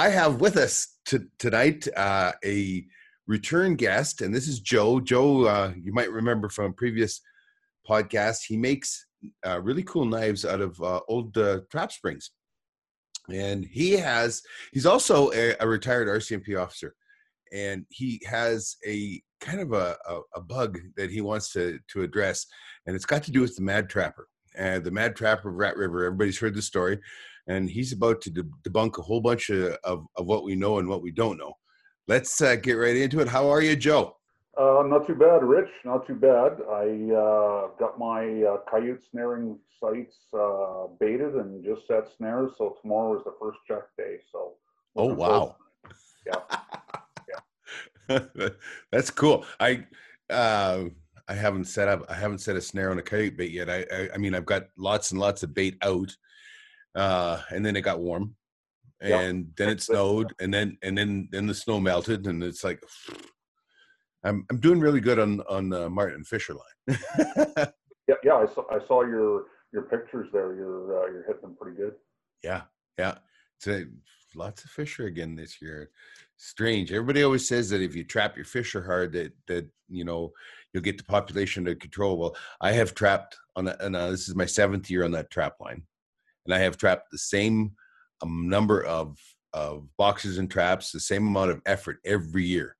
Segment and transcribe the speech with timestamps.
[0.00, 2.86] I have with us t- tonight uh, a
[3.26, 4.98] return guest, and this is Joe.
[4.98, 7.20] Joe, uh, you might remember from previous
[7.86, 9.04] podcasts, he makes
[9.46, 12.30] uh, really cool knives out of uh, old uh, trap springs.
[13.30, 14.40] And he has,
[14.72, 16.94] he's also a, a, retired RCMP officer.
[17.52, 22.04] And he has a kind of a, a, a, bug that he wants to, to
[22.04, 22.46] address.
[22.86, 24.28] And it's got to do with the Mad Trapper.
[24.56, 27.00] And the Mad Trapper of Rat River, everybody's heard the story.
[27.50, 28.30] And he's about to
[28.64, 31.54] debunk a whole bunch of, of, of, what we know and what we don't know.
[32.06, 33.26] Let's uh, get right into it.
[33.26, 34.16] How are you, Joe?
[34.56, 35.70] Uh, not too bad, Rich.
[35.84, 36.58] Not too bad.
[36.70, 42.52] I uh, got my uh, coyote snaring sites uh, baited and just set snares.
[42.56, 44.18] So tomorrow is the first check day.
[44.30, 44.52] So.
[44.94, 45.56] Oh wow.
[46.26, 46.58] Yeah.
[48.08, 48.48] yeah.
[48.92, 49.44] That's cool.
[49.58, 49.86] I
[50.28, 50.84] uh,
[51.28, 52.04] I haven't set up.
[52.08, 53.70] I haven't set a snare on a coyote bait yet.
[53.70, 56.14] I, I, I mean I've got lots and lots of bait out,
[56.94, 58.34] uh, and then it got warm,
[59.00, 59.50] and yeah.
[59.56, 62.82] then it snowed, and then and then then the snow melted, and it's like
[64.24, 66.98] I'm I'm doing really good on on uh, marten Fisher line.
[68.08, 68.34] yeah, yeah.
[68.34, 70.54] I saw I saw your your pictures there.
[70.54, 71.94] You're uh, you're hitting them pretty good.
[72.42, 72.62] Yeah,
[72.98, 73.18] yeah.
[73.58, 73.84] So
[74.34, 75.90] lots of Fisher again this year.
[76.36, 76.90] Strange.
[76.90, 80.32] Everybody always says that if you trap your Fisher hard, that that you know
[80.72, 82.18] you'll get the population under control.
[82.18, 85.30] Well, I have trapped on a, and uh, this is my seventh year on that
[85.30, 85.82] trap line,
[86.50, 87.72] and I have trapped the same
[88.22, 89.16] um, number of
[89.52, 92.76] of boxes and traps, the same amount of effort every year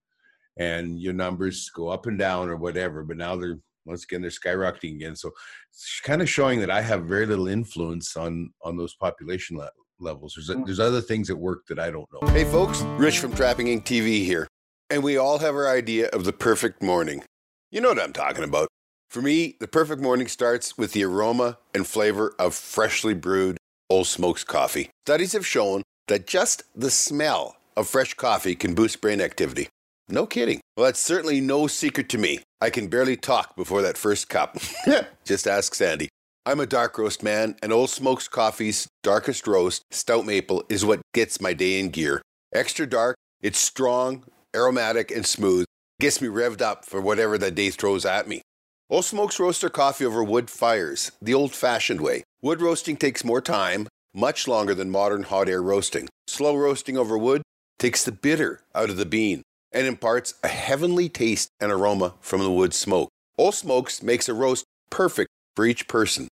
[0.60, 3.02] and your numbers go up and down or whatever.
[3.02, 5.16] But now they're once again they're skyrocketing again.
[5.16, 5.30] So
[5.72, 9.70] it's kind of showing that I have very little influence on on those population le-
[9.98, 10.34] levels.
[10.36, 12.28] There's a, there's other things at work that I don't know.
[12.28, 13.84] Hey folks, Rich from Trapping Inc.
[13.84, 14.46] TV here,
[14.90, 17.24] and we all have our idea of the perfect morning.
[17.70, 18.68] You know what I'm talking about.
[19.08, 23.56] For me, the perfect morning starts with the aroma and flavor of freshly brewed
[23.90, 24.88] Old Smokes coffee.
[25.04, 29.68] Studies have shown that just the smell of fresh coffee can boost brain activity.
[30.08, 30.60] No kidding.
[30.76, 32.40] Well, that's certainly no secret to me.
[32.60, 34.58] I can barely talk before that first cup.
[35.24, 36.08] Just ask Sandy.
[36.44, 41.00] I'm a dark roast man, and Old Smokes Coffee's darkest roast, stout maple, is what
[41.14, 42.22] gets my day in gear.
[42.52, 45.64] Extra dark, it's strong, aromatic, and smooth.
[46.00, 48.42] Gets me revved up for whatever the day throws at me.
[48.88, 52.24] Old Smokes roast their coffee over wood fires, the old fashioned way.
[52.42, 56.08] Wood roasting takes more time, much longer than modern hot air roasting.
[56.26, 57.42] Slow roasting over wood
[57.78, 59.42] takes the bitter out of the bean
[59.72, 63.10] and imparts a heavenly taste and aroma from the wood smoke.
[63.36, 66.28] Old Smokes makes a roast perfect for each person.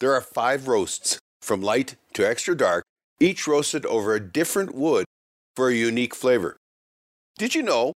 [0.00, 2.82] There are five roasts, from light to extra dark,
[3.20, 5.04] each roasted over a different wood
[5.54, 6.56] for a unique flavor.
[7.38, 7.92] Did you know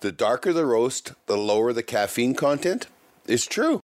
[0.00, 2.88] the darker the roast, the lower the caffeine content?
[3.26, 3.80] It's true.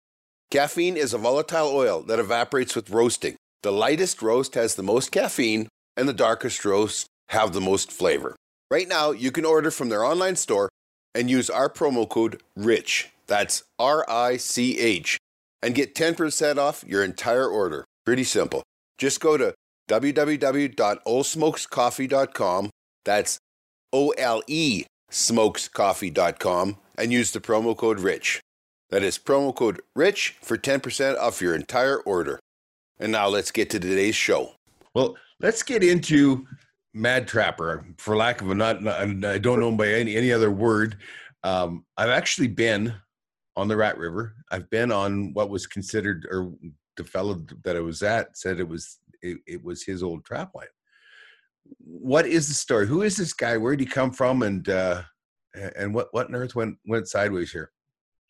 [0.50, 3.36] Caffeine is a volatile oil that evaporates with roasting.
[3.62, 8.34] The lightest roast has the most caffeine, and the darkest roast have the most flavor.
[8.68, 10.68] Right now, you can order from their online store
[11.14, 13.10] and use our promo code RICH.
[13.28, 15.18] That's R I C H
[15.62, 17.84] and get 10% off your entire order.
[18.04, 18.64] Pretty simple.
[18.98, 19.54] Just go to
[19.88, 22.70] www.oldsmokescoffee.com.
[23.04, 23.38] That's
[23.92, 28.40] O L E smokescoffee.com and use the promo code RICH.
[28.90, 32.40] That is promo code RICH for 10% off your entire order.
[32.98, 34.52] And now let's get to today's show.
[34.94, 36.46] Well, let's get into
[36.92, 40.96] Mad Trapper, for lack of a not, I don't know by any any other word.
[41.44, 42.92] Um, I've actually been
[43.56, 44.34] on the Rat River.
[44.50, 46.52] I've been on what was considered, or
[46.96, 50.54] the fellow that I was at said it was it, it was his old trap
[50.54, 50.66] line.
[51.78, 52.88] What is the story?
[52.88, 53.56] Who is this guy?
[53.56, 54.42] Where did he come from?
[54.42, 55.02] And uh,
[55.76, 57.70] and what what on earth went went sideways here?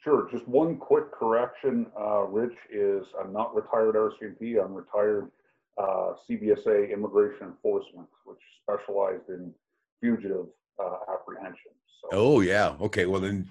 [0.03, 0.29] Sure.
[0.31, 1.87] Just one quick correction.
[1.99, 4.63] Uh, Rich is I'm not retired RCMP.
[4.63, 5.31] I'm retired
[5.77, 9.53] uh, CBSA Immigration Enforcement, which specialized in
[10.01, 10.47] fugitive
[10.83, 11.73] uh, apprehension.
[12.01, 13.05] So, oh yeah, okay.
[13.05, 13.49] Well then,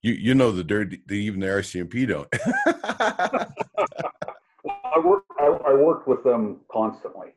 [0.00, 2.28] you you know the dirt the, even the RCMP don't.
[4.64, 7.28] well, I work, I, I, worked with them constantly.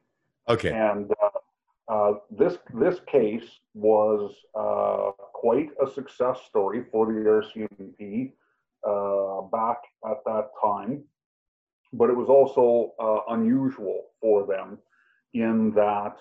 [0.47, 0.72] Okay.
[0.72, 8.31] And uh, uh this this case was uh, quite a success story for the RCMP
[8.88, 9.77] uh, back
[10.09, 11.03] at that time
[11.94, 14.80] but it was also uh, unusual for them
[15.33, 16.15] in that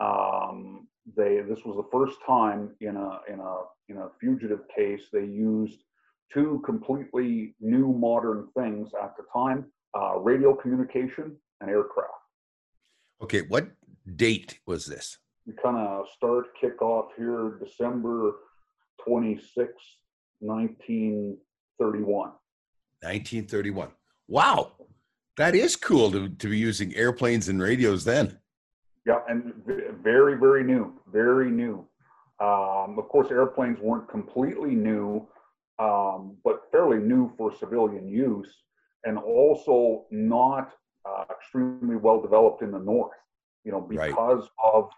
[0.00, 3.56] um, they this was the first time in a in a
[3.88, 5.82] in a fugitive case they used
[6.32, 9.66] two completely new modern things at the time
[9.98, 12.12] uh, radio communication and aircraft.
[13.22, 13.68] Okay what
[14.16, 15.18] date was this?
[15.46, 18.32] We kind of start kick off here december
[19.06, 19.72] 26
[21.78, 22.32] 1931
[23.02, 23.88] 1931
[24.28, 24.72] wow
[25.36, 28.38] that is cool to, to be using airplanes and radios then.
[29.06, 29.52] Yeah, and
[30.02, 31.86] very, very new, very new.
[32.40, 35.26] Um, of course, airplanes weren't completely new,
[35.78, 38.48] um, but fairly new for civilian use,
[39.04, 40.72] and also not
[41.04, 43.12] uh, extremely well developed in the north.
[43.64, 44.72] You know, because right.
[44.72, 44.90] of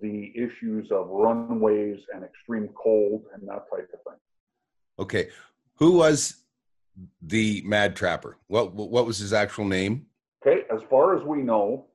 [0.00, 4.20] the issues of runways and extreme cold and that type of thing.
[4.98, 5.28] Okay,
[5.82, 6.36] who was
[7.22, 8.36] the Mad Trapper?
[8.46, 10.06] What what was his actual name?
[10.40, 11.86] Okay, as far as we know,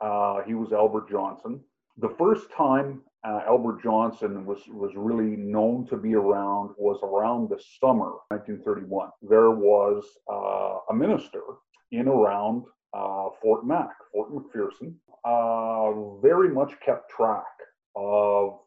[0.00, 1.60] uh, he was Albert Johnson.
[1.98, 7.48] The first time uh, Albert Johnson was was really known to be around was around
[7.48, 9.10] the summer 1931.
[9.22, 11.42] There was uh, a minister
[11.92, 12.64] in around
[12.94, 14.92] uh, Fort Mac, Fort McPherson,
[15.24, 17.44] uh, very much kept track
[17.94, 18.58] of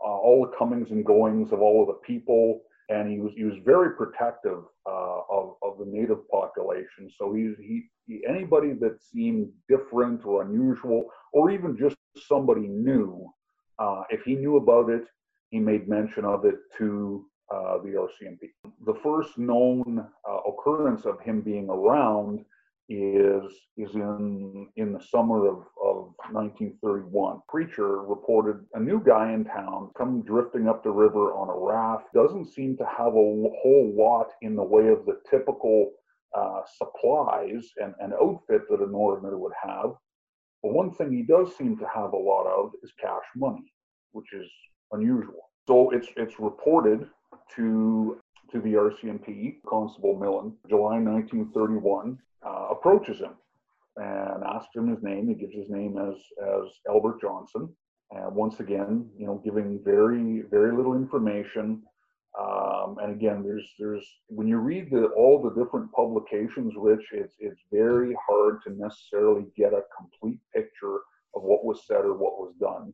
[0.00, 3.44] uh, all the comings and goings of all of the people, and he was he
[3.44, 7.08] was very protective uh, of of the native population.
[7.16, 11.96] So he, he he anybody that seemed different or unusual, or even just
[12.26, 13.30] somebody new,
[13.78, 15.04] uh, if he knew about it,
[15.50, 18.50] he made mention of it to uh, the RCMP.
[18.86, 22.44] The first known uh, occurrence of him being around
[22.90, 23.44] is
[23.76, 27.40] is in in the summer of, of 1931.
[27.48, 32.12] Preacher reported a new guy in town come drifting up the river on a raft.
[32.12, 35.92] Doesn't seem to have a whole lot in the way of the typical
[36.36, 39.92] uh, supplies and, and outfit that a northerner would have.
[40.62, 43.72] But one thing he does seem to have a lot of is cash money,
[44.12, 44.50] which is
[44.90, 45.50] unusual.
[45.68, 47.08] So it's it's reported
[47.54, 48.18] to
[48.52, 53.34] to the RCMP, Constable Millen, July 1931, uh, approaches him
[53.96, 55.28] and asks him his name.
[55.28, 57.68] He gives his name as as Albert Johnson.
[58.12, 61.82] And once again, you know, giving very very little information.
[62.38, 67.34] Um, and again, there's there's when you read the all the different publications, Rich, it's
[67.38, 71.00] it's very hard to necessarily get a complete picture
[71.34, 72.92] of what was said or what was done.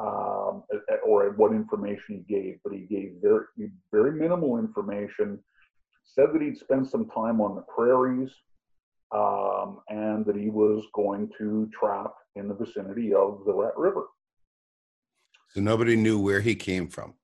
[0.00, 0.62] Um,
[1.04, 3.44] or what information he gave, but he gave very,
[3.92, 5.38] very minimal information.
[6.04, 8.30] Said that he'd spent some time on the prairies,
[9.12, 14.06] um, and that he was going to trap in the vicinity of the Rat River.
[15.50, 17.14] So nobody knew where he came from.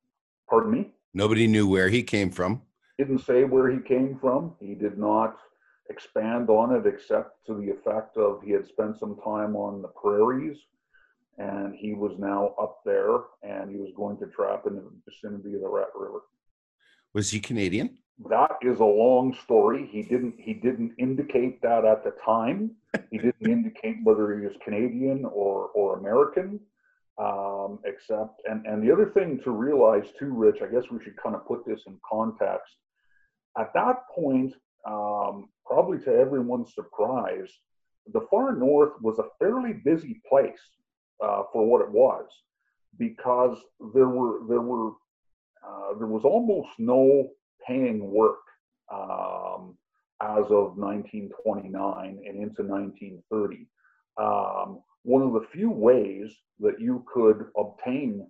[0.51, 0.93] Pardon me?
[1.15, 2.61] Nobody knew where he came from.
[2.99, 4.55] Didn't say where he came from.
[4.61, 5.39] He did not
[5.89, 9.89] expand on it except to the effect of he had spent some time on the
[9.89, 10.59] prairies
[11.39, 15.55] and he was now up there and he was going to trap in the vicinity
[15.55, 16.21] of the Rat River.
[17.13, 17.99] Was he Canadian?
[18.25, 19.89] that is a long story.
[19.91, 22.73] He didn't he didn't indicate that at the time.
[23.11, 26.61] He didn't indicate whether he was Canadian or or American.
[27.19, 31.17] Um, except and and the other thing to realize too, Rich, I guess we should
[31.23, 32.75] kind of put this in context.
[33.59, 34.55] At that point,
[34.87, 37.51] um, probably to everyone's surprise,
[38.13, 40.61] the far north was a fairly busy place
[41.23, 42.27] uh, for what it was,
[42.99, 43.59] because
[43.95, 44.93] there were there were
[45.67, 47.29] uh, there was almost no
[47.67, 48.39] paying work
[48.93, 49.77] um,
[50.23, 53.67] as of 1929 and into 1930.
[54.19, 58.27] Um, one of the few ways that you could obtain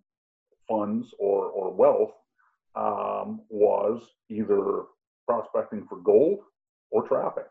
[0.68, 2.12] funds or, or wealth
[2.74, 4.82] um, was either
[5.26, 6.40] prospecting for gold
[6.90, 7.44] or trapping.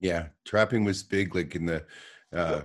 [0.00, 1.84] Yeah, trapping was big, like in the,
[2.32, 2.62] uh.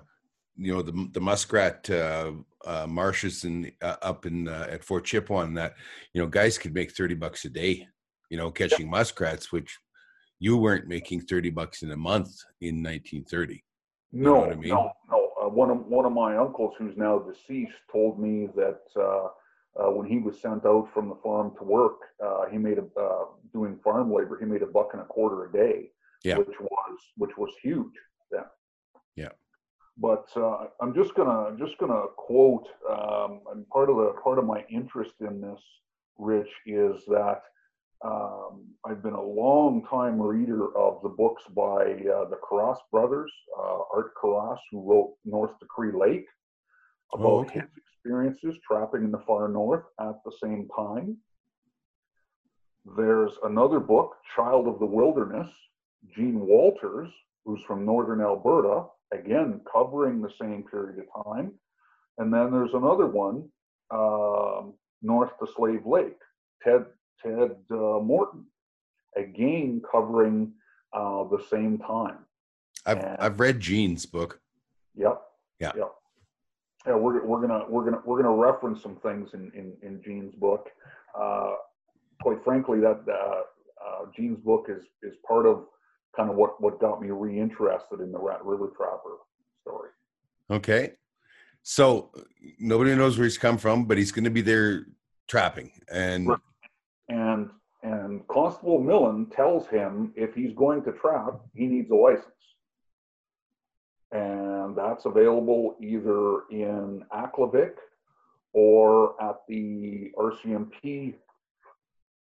[0.60, 2.32] You know, the the muskrat uh,
[2.66, 5.56] uh, marshes and uh, up in uh, at Fort Chipewyan.
[5.56, 5.76] That
[6.14, 7.88] you know, guys could make thirty bucks a day
[8.30, 8.92] you know, catching yep.
[8.92, 9.78] muskrats, which
[10.40, 12.30] you weren't making 30 bucks in a month
[12.62, 13.64] in 1930.
[14.12, 14.70] You no, I mean?
[14.70, 15.30] no, no.
[15.42, 19.28] Uh, one of one of my uncles, who's now deceased, told me that uh,
[19.80, 23.00] uh, when he was sent out from the farm to work, uh, he made a
[23.00, 24.38] uh, doing farm labor.
[24.40, 25.92] He made a buck and a quarter a day,
[26.24, 26.38] yeah.
[26.38, 27.94] which was which was huge
[28.32, 28.44] then.
[29.16, 29.30] Yeah.
[30.02, 32.68] But uh, I'm just gonna just gonna quote.
[32.90, 35.60] Um, and part of the part of my interest in this,
[36.18, 37.42] Rich, is that
[38.06, 43.32] um, I've been a long time reader of the books by uh, the Karras brothers,
[43.58, 46.26] uh, Art Karras, who wrote North to Cree Lake,
[47.14, 47.60] about oh, okay.
[47.60, 51.18] his experiences trapping in the far north at the same time.
[52.98, 55.50] There's another book, Child of the Wilderness,
[56.16, 57.10] Gene Walters,
[57.44, 61.52] who's from northern Alberta, again covering the same period of time.
[62.18, 63.50] And then there's another one,
[63.92, 66.18] um, North to Slave Lake,
[66.64, 66.86] Ted
[67.24, 68.46] Ted uh, Morton,
[69.16, 70.52] again covering
[70.94, 72.20] uh, the same time.
[72.86, 74.40] I've and, I've read Gene's book.
[74.96, 75.22] Yep.
[75.60, 75.72] Yeah.
[75.76, 75.92] Yep.
[76.88, 80.34] Yeah, we're, we're gonna we're gonna we're gonna reference some things in in, in Gene's
[80.36, 80.70] book.
[81.20, 81.56] Uh,
[82.22, 83.42] quite frankly, that uh,
[83.86, 85.66] uh, Gene's book is is part of
[86.20, 89.18] kind of what what got me reinterested in the Rat River Trapper
[89.62, 89.90] story.
[90.52, 90.94] Okay,
[91.64, 92.12] So
[92.60, 94.86] nobody knows where he's come from, but he's going to be there
[95.28, 95.72] trapping.
[95.92, 96.40] And Right.
[97.08, 97.50] And
[97.82, 102.26] and Constable Millen tells him if he's going to trap, he needs a license.
[104.12, 107.76] And that's available either in Aklavik
[108.52, 111.16] or at the RCMP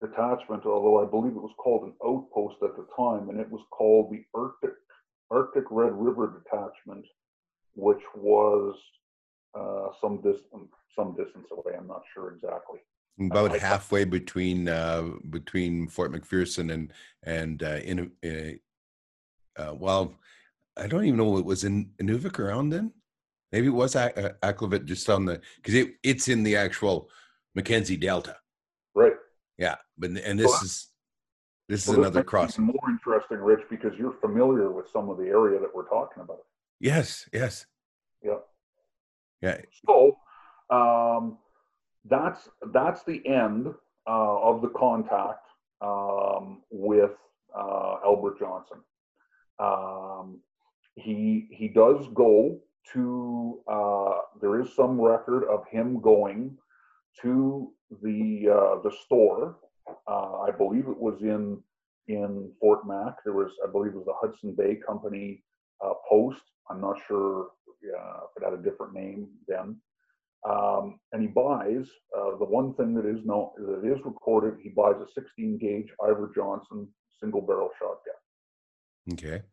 [0.02, 3.62] detachment, although I believe it was called an outpost at the time, and it was
[3.72, 4.72] called the Arctic
[5.32, 7.06] Arctic Red River Detachment,
[7.76, 8.76] which was
[9.58, 11.76] uh, some distance some distance away.
[11.78, 12.80] I'm not sure exactly.
[13.20, 20.16] about I- halfway between uh, between Fort McPherson and and uh, in uh, uh, well,
[20.78, 22.92] I don't even know it was in Inuvik around then.
[23.52, 27.10] Maybe it was Ak- uh, just on the because it, it's in the actual
[27.56, 28.38] Mackenzie Delta.
[28.94, 29.14] Right.
[29.58, 30.90] Yeah, but and this is
[31.68, 32.66] this is another crossing.
[32.66, 36.42] More interesting, Rich, because you're familiar with some of the area that we're talking about.
[36.80, 37.66] Yes, yes,
[38.22, 38.40] Yeah.
[39.42, 39.62] yeah.
[39.88, 40.18] So
[40.70, 41.38] um,
[42.04, 43.68] that's that's the end
[44.08, 45.48] uh, of the contact
[45.82, 47.12] um, with
[47.58, 48.78] uh, Albert Johnson.
[49.58, 50.42] Um,
[50.96, 52.60] he he does go
[52.94, 53.60] to.
[53.68, 56.58] Uh, there is some record of him going
[57.22, 57.72] to
[58.02, 59.58] the uh, the store.
[60.08, 61.62] Uh, I believe it was in
[62.08, 63.24] in Fort Mac.
[63.24, 65.44] There was, I believe, it was the Hudson Bay Company
[65.84, 66.42] uh, Post.
[66.70, 67.48] I'm not sure
[67.82, 69.78] if it had a different name then.
[70.48, 74.60] Um, and he buys uh, the one thing that is known that is recorded.
[74.62, 76.88] He buys a 16 gauge Iver Johnson
[77.20, 79.14] single barrel shotgun.
[79.14, 79.44] Okay.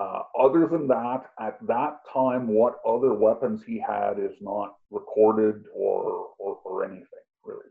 [0.00, 5.64] Uh, other than that, at that time, what other weapons he had is not recorded
[5.74, 7.70] or or, or anything really.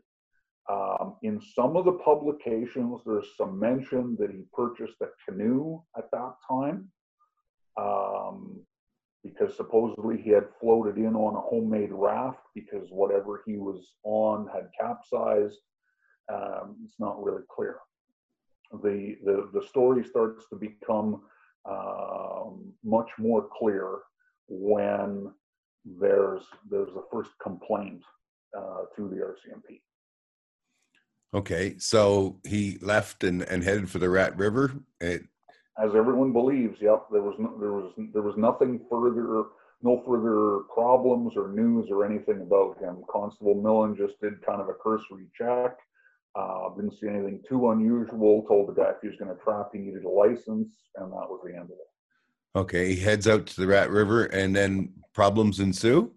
[0.68, 6.08] Um, in some of the publications, there's some mention that he purchased a canoe at
[6.12, 6.88] that time
[7.76, 8.60] um,
[9.24, 14.48] because supposedly he had floated in on a homemade raft because whatever he was on
[14.54, 15.58] had capsized.
[16.32, 17.78] Um, it's not really clear.
[18.84, 21.22] The, the, the story starts to become
[21.68, 23.98] um, much more clear
[24.48, 25.32] when
[25.84, 28.02] there's there's the first complaint
[28.56, 29.80] uh, to the RCMP.
[31.32, 31.76] Okay.
[31.78, 34.72] So he left and, and headed for the Rat River.
[35.00, 35.22] It,
[35.82, 39.44] as everyone believes, yep, there was no, there was there was nothing further,
[39.82, 43.02] no further problems or news or anything about him.
[43.10, 45.78] Constable Millen just did kind of a cursory check.
[46.34, 48.44] Uh, didn't see anything too unusual.
[48.46, 51.28] Told the guy if he was going to trap, he needed a license, and that
[51.28, 52.58] was the end of it.
[52.58, 52.94] okay.
[52.94, 56.12] He heads out to the Rat River, and then problems ensue.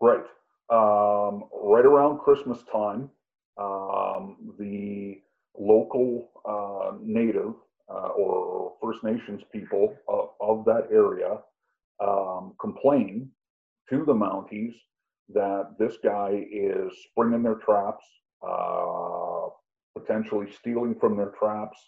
[0.00, 0.24] Right.
[0.70, 3.10] Um, right around Christmas time,
[3.58, 5.20] um, the
[5.58, 7.54] local uh, native
[7.90, 11.38] uh, or First Nations people of, of that area
[12.00, 13.30] um, complain
[13.90, 14.74] to the Mounties
[15.30, 18.04] that this guy is springing their traps,
[18.46, 19.48] uh,
[19.98, 21.78] potentially stealing from their traps.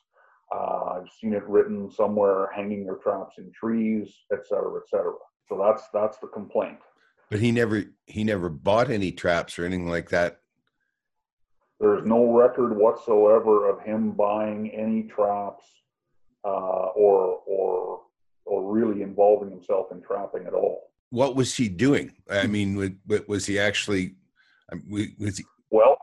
[0.54, 5.14] Uh, I've seen it written somewhere, hanging their traps in trees, et cetera, et cetera.
[5.48, 6.78] So that's that's the complaint.
[7.30, 10.40] But he never he never bought any traps or anything like that.
[11.78, 15.64] There's no record whatsoever of him buying any traps
[16.44, 18.00] uh, or or
[18.44, 20.90] or really involving himself in trapping at all.
[21.10, 22.12] What was he doing?
[22.30, 24.16] I mean, wa- wa- was he actually?
[24.72, 24.82] um,
[25.18, 25.44] Was he?
[25.70, 25.96] Well,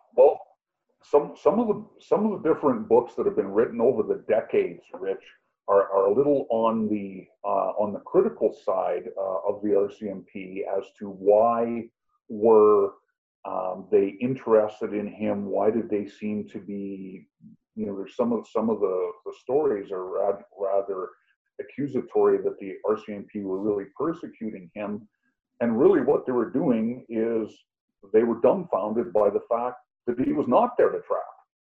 [1.10, 4.24] some some of the some of the different books that have been written over the
[4.28, 5.24] decades, Rich,
[5.68, 10.62] are, are a little on the uh, on the critical side uh, of the RCMP
[10.78, 11.84] as to why
[12.30, 12.94] were
[13.46, 15.46] um, they interested in him?
[15.46, 17.28] Why did they seem to be?
[17.76, 21.10] You know, there's some of some of the, the stories are rather, rather
[21.60, 25.08] accusatory that the RCMP were really persecuting him,
[25.62, 27.56] and really what they were doing is
[28.14, 31.22] they were dumbfounded by the fact that he was not there to trap.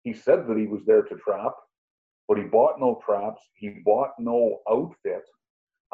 [0.04, 1.52] He said that he was there to trap,
[2.28, 3.42] but he bought no traps.
[3.54, 5.24] He bought no outfit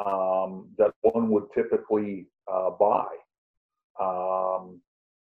[0.05, 3.07] um, that one would typically uh, buy.
[3.99, 4.81] Um,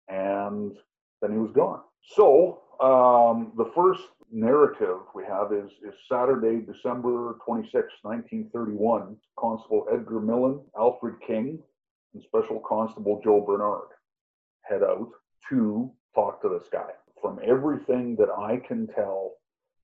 [0.08, 0.78] and
[1.22, 1.82] then he was gone.
[2.16, 7.74] So um, the first narrative we have is, is Saturday, December 26,
[8.04, 9.18] 1931.
[9.38, 11.60] Constable Edgar Millen, Alfred King,
[12.14, 13.90] and Special Constable Joe Bernard
[14.62, 15.10] head out
[15.50, 16.92] to talk to this guy.
[17.22, 19.34] From everything that I can tell,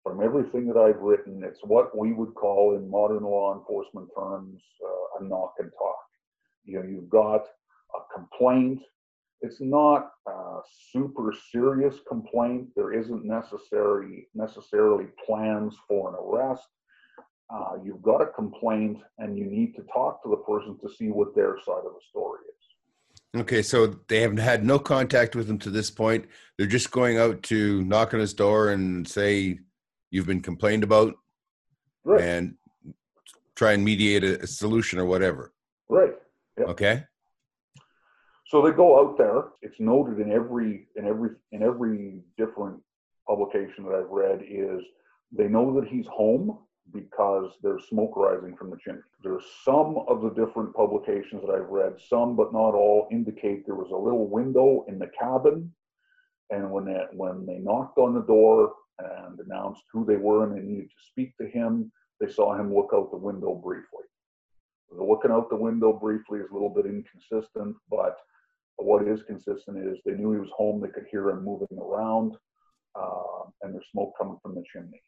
[0.04, 4.62] from everything that I've written, it's what we would call in modern law enforcement terms
[4.86, 5.96] uh, a knock and talk.
[6.66, 7.46] You know, you've got
[7.96, 8.82] a complaint.
[9.42, 10.60] It's not a
[10.92, 12.70] super serious complaint.
[12.76, 16.68] There isn't necessary necessarily plans for an arrest.
[17.54, 21.10] uh, you've got a complaint and you need to talk to the person to see
[21.10, 22.63] what their side of the story is.
[23.36, 26.26] Okay, so they haven't had no contact with him to this point.
[26.58, 29.60] They're just going out to knock on his door and say
[30.12, 31.16] you've been complained about,
[32.06, 32.22] Right.
[32.22, 32.56] and
[33.56, 35.52] try and mediate a, a solution or whatever.
[35.90, 36.14] right.
[36.60, 36.68] Yep.
[36.68, 37.04] Okay.
[38.48, 39.46] So they go out there.
[39.64, 42.80] It's noted in every in every in every different
[43.28, 44.82] publication that I've read is
[45.32, 46.60] they know that he's home
[46.92, 49.02] because there's smoke rising from the chimney.
[49.24, 53.76] There's some of the different publications that I've read, some but not all, indicate there
[53.76, 55.72] was a little window in the cabin,
[56.50, 60.56] and when they, when they knocked on the door and announced who they were and
[60.56, 64.06] they needed to speak to him, they saw him look out the window briefly.
[64.96, 68.18] The looking out the window briefly is a little bit inconsistent, but
[68.76, 70.82] what is consistent is they knew he was home.
[70.82, 72.36] They could hear him moving around,
[72.96, 75.02] uh, and there's smoke coming from the chimney,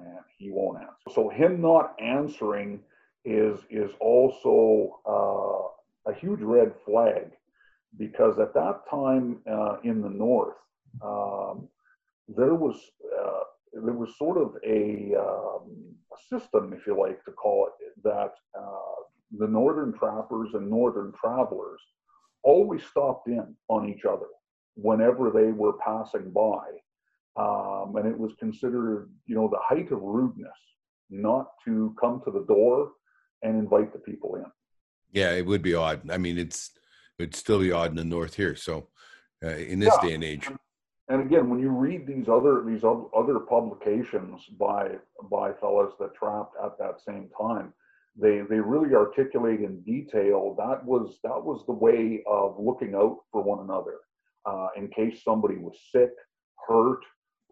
[0.00, 1.08] and he won't answer.
[1.14, 2.80] So him not answering
[3.24, 7.30] is is also uh, a huge red flag,
[7.98, 10.56] because at that time uh, in the north,
[11.04, 11.68] um,
[12.28, 12.76] there was
[13.20, 18.02] uh, there was sort of a, um, a system, if you like to call it,
[18.02, 19.02] that uh,
[19.38, 21.80] the northern trappers and northern travelers
[22.42, 24.26] always stopped in on each other
[24.74, 26.64] whenever they were passing by.
[27.36, 30.52] Um, and it was considered, you know, the height of rudeness
[31.10, 32.92] not to come to the door
[33.42, 34.44] and invite the people in.
[35.12, 36.10] Yeah, it would be odd.
[36.10, 36.70] I mean, it's
[37.18, 38.54] it'd still be odd in the north here.
[38.56, 38.88] So,
[39.44, 40.08] uh, in this Yeah.
[40.08, 40.48] day and age,
[41.08, 46.54] And again, when you read these other these other publications by by fellows that trapped
[46.64, 47.74] at that same time,
[48.16, 53.18] they they really articulate in detail that was that was the way of looking out
[53.32, 53.98] for one another
[54.46, 56.12] uh, in case somebody was sick,
[56.68, 57.02] hurt,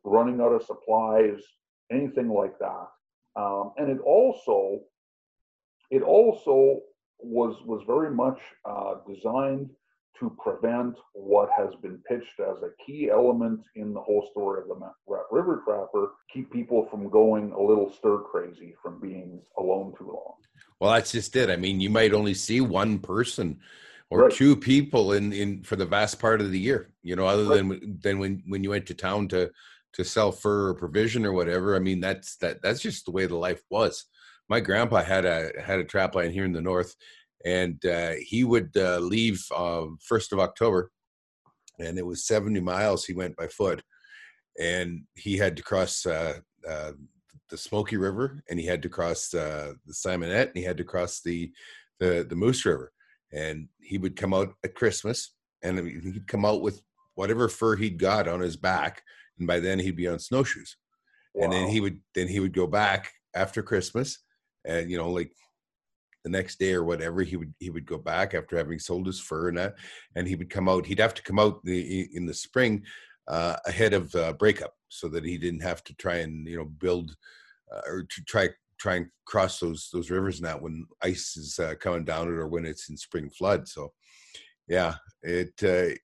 [0.09, 1.41] running out of supplies,
[1.93, 2.87] anything like that.
[3.37, 4.81] Um, and it also
[5.91, 6.81] it also
[7.19, 9.71] was was very much uh, designed
[10.21, 14.69] to prevent what has been pitched as a key element in the whole story of
[14.69, 14.75] the
[15.07, 20.09] Rat River Trapper, keep people from going a little stir crazy from being alone too
[20.09, 20.35] long.
[20.81, 21.51] well, that's just it.
[21.51, 23.61] I mean, you might only see one person
[24.11, 24.33] or Right.
[24.33, 26.91] two people in in for the vast part of the year.
[27.03, 27.57] You know, other Right.
[27.59, 29.51] than than when when you went to town to
[29.95, 31.75] to sell fur or provision or whatever.
[31.75, 34.05] I mean, that's that that's just the way the life was.
[34.49, 36.95] My grandpa had a had a trap line here in the north,
[37.45, 40.91] and uh, he would uh, leave uh, first of October,
[41.79, 43.83] and it was seventy miles he went by foot,
[44.59, 46.93] and he had to cross uh, uh,
[47.51, 50.85] the Smoky River, and he had to cross uh, the Simonette, and he had to
[50.85, 51.51] cross the
[51.99, 52.93] the the Moose River,
[53.33, 56.83] and he would come out at Christmas, and he'd come out with
[57.15, 59.03] whatever fur he'd got on his back,
[59.39, 60.77] and by then he'd be on snowshoes.
[61.35, 64.19] And then he would then he would go back after christmas
[64.65, 65.31] and you know like
[66.25, 69.21] the next day or whatever he would he would go back after having sold his
[69.21, 69.75] fur and that
[70.17, 72.83] and he would come out he'd have to come out the, in the spring
[73.29, 76.65] uh, ahead of uh, breakup so that he didn't have to try and you know
[76.65, 77.15] build
[77.73, 78.49] uh, or to try
[78.79, 82.49] try and cross those those rivers now when ice is uh, coming down it or
[82.49, 83.69] when it's in spring flood.
[83.69, 83.93] So
[84.67, 85.95] yeah it uh,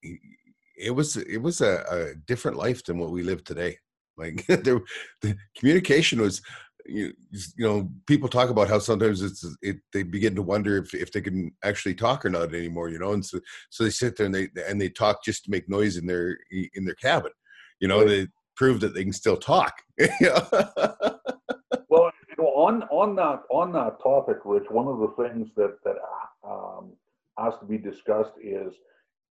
[0.77, 3.77] it was it was a, a different life than what we live today
[4.17, 4.81] like there
[5.23, 6.43] the communication was
[6.87, 7.15] you,
[7.57, 11.11] you know people talk about how sometimes it's it they begin to wonder if, if
[11.13, 14.27] they can actually talk or not anymore you know and so so they sit there
[14.27, 16.37] and they and they talk just to make noise in their
[16.75, 17.33] in their cabin
[17.81, 18.09] you know Right.
[18.09, 19.75] they prove that they can still talk
[21.89, 25.77] Well, you know, on on that on that topic, Rich, one of the things that
[25.85, 25.97] that
[26.43, 26.93] um,
[27.39, 28.75] has to be discussed is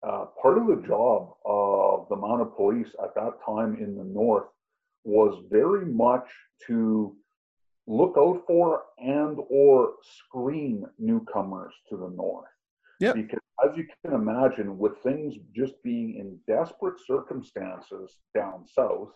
[0.03, 4.47] uh, part of the job of the mounted police at that time in the north
[5.03, 6.27] was very much
[6.67, 7.15] to
[7.87, 12.47] look out for and or screen newcomers to the north.
[12.99, 13.15] Yep.
[13.15, 19.09] Because as you can imagine, with things just being in desperate circumstances down south,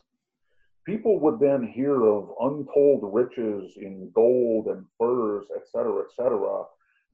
[0.85, 6.63] people would then hear of untold riches in gold and furs, et cetera, et cetera,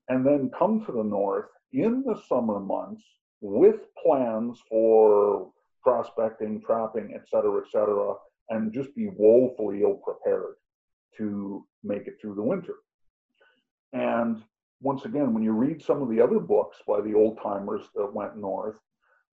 [0.08, 3.04] and then come to the north in the summer months
[3.42, 8.14] with plans for prospecting, trapping, et cetera, et cetera,
[8.50, 10.56] and just be woefully ill prepared
[11.18, 12.76] to make it through the winter.
[13.94, 14.44] And
[14.82, 18.14] once again, when you read some of the other books by the old timers that
[18.14, 18.78] went north,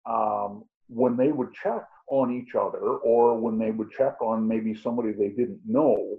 [0.06, 4.76] um, when they would check on each other or when they would check on maybe
[4.76, 6.18] somebody they didn't know,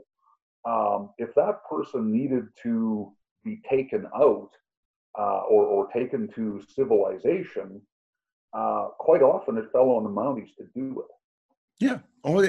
[0.64, 3.12] um, if that person needed to
[3.44, 4.50] be taken out
[5.18, 7.80] uh, or, or taken to civilization,
[8.52, 11.06] uh, quite often it fell on the Mounties to do it.
[11.78, 11.98] Yeah.
[12.24, 12.44] Oh,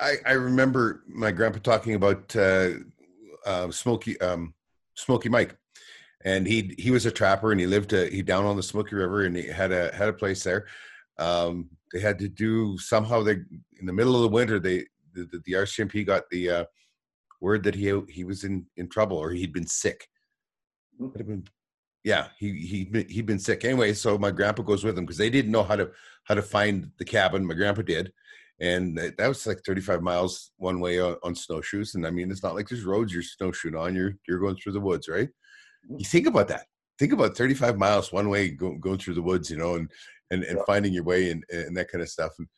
[0.00, 2.70] I, I remember my grandpa talking about uh,
[3.46, 4.54] uh, Smoky um,
[4.94, 5.56] Smoky Mike,
[6.24, 8.96] and he he was a trapper and he lived uh, he down on the Smoky
[8.96, 10.66] River and he had a had a place there.
[11.18, 13.38] Um, they had to do somehow they
[13.78, 16.64] in the middle of the winter they the, the, the RCMP got the uh,
[17.40, 20.08] word that he he was in in trouble or he'd been sick.
[20.98, 21.48] Could have been,
[22.04, 22.52] yeah, he
[22.92, 23.94] he he'd been sick anyway.
[23.94, 25.90] So my grandpa goes with him because they didn't know how to
[26.24, 27.46] how to find the cabin.
[27.46, 28.12] My grandpa did,
[28.60, 31.94] and that was like 35 miles one way on, on snowshoes.
[31.94, 33.94] And I mean, it's not like there's roads you're snowshoeing on.
[33.94, 35.28] You're you're going through the woods, right?
[35.28, 35.96] Mm-hmm.
[35.98, 36.66] You think about that.
[36.98, 39.90] Think about 35 miles one way go, going through the woods, you know, and
[40.30, 40.64] and, and Yeah.
[40.66, 42.32] finding your way and, and that kind of stuff.
[42.38, 42.48] And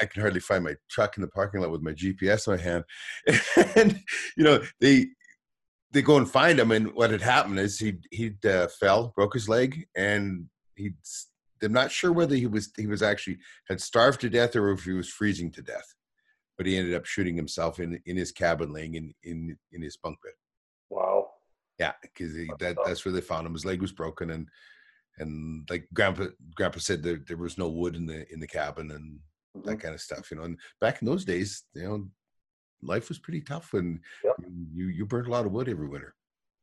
[0.00, 2.62] I can hardly find my truck in the parking lot with my GPS in my
[2.62, 2.84] hand.
[3.76, 4.00] and
[4.36, 5.08] you know, they
[5.90, 9.34] they go and find him, and what had happened is he he'd uh, fell, broke
[9.34, 10.46] his leg, and
[10.76, 10.92] he.
[11.60, 14.84] I'm not sure whether he was he was actually had starved to death or if
[14.84, 15.92] he was freezing to death,
[16.56, 19.96] but he ended up shooting himself in in his cabin, laying in in in his
[19.96, 20.34] bunk bed.
[20.90, 21.30] Wow.
[21.80, 22.86] Yeah, because that That's tough.
[22.86, 23.54] that's where they found him.
[23.54, 24.48] His leg was broken, and
[25.18, 28.90] and like grandpa grandpa said there there was no wood in the in the cabin
[28.92, 29.18] and
[29.64, 29.80] that Mhm.
[29.80, 30.30] kind of stuff.
[30.30, 32.08] You know, and back in those days, you know,
[32.82, 34.36] life was pretty tough, and Yep.
[34.74, 36.14] you you burnt a lot of wood every winter.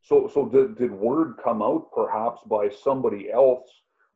[0.02, 3.68] So, so did, did word come out perhaps by somebody else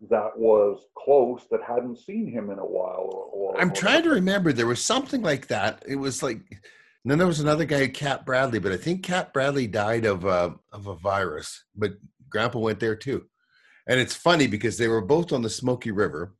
[0.10, 3.10] that was close that hadn't seen him in a while?
[3.12, 3.24] Or,
[3.56, 4.54] or I'm or trying to remember.
[4.54, 5.84] There was something like that.
[5.88, 9.34] It was like, and then there was another guy, Cat Bradley, but I think Cat
[9.34, 11.64] Bradley died of a of a virus.
[11.76, 11.94] But
[12.30, 13.26] Grandpa went there too,
[13.88, 16.36] and it's funny because they were both on the Smoky River.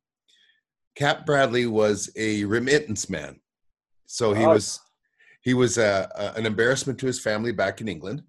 [0.94, 3.40] Cat Bradley was a remittance man,
[4.06, 4.52] so he Ah.
[4.54, 4.80] was
[5.42, 8.22] he was a, a, an embarrassment to his family back in England,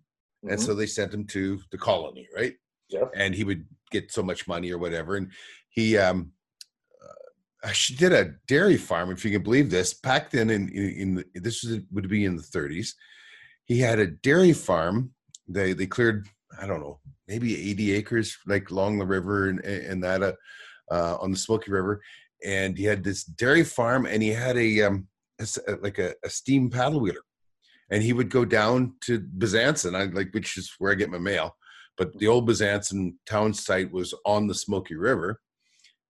[0.43, 0.65] and Mhm.
[0.65, 2.55] so they sent him to the colony, right?
[2.89, 3.05] yes.
[3.15, 5.15] and he would get so much money or whatever.
[5.15, 5.31] And
[5.69, 6.33] he um,
[7.63, 9.93] uh, she did a dairy farm, if you can believe this.
[9.93, 12.89] Back then, in in, in the, this was, would be in the 30s,
[13.65, 15.13] he had a dairy farm.
[15.47, 16.27] They they cleared
[16.61, 20.33] I don't know maybe 80 acres like along the river and and that uh,
[20.91, 22.01] uh, on the Smoky River,
[22.43, 25.07] and he had this dairy farm, and he had a um
[25.41, 27.21] a uh, like a, a steam paddle wheeler.
[27.89, 31.17] And he would go down to Bezanson, I like, which is where I get my
[31.17, 31.55] mail
[31.97, 35.39] but the old Bezanson town site was on the Smoky River,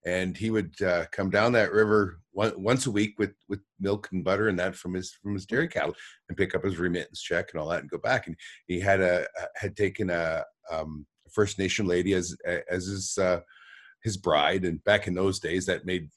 [0.05, 4.07] and he would uh, come down that river one, once a week with with milk
[4.11, 5.95] and butter and that from his from his dairy cattle,
[6.29, 8.27] and pick up his remittance check and all that, and go back.
[8.27, 8.35] And
[8.67, 13.41] he had a had taken a um, First Nation lady as as his uh,
[14.03, 16.09] his bride, and back in those days that made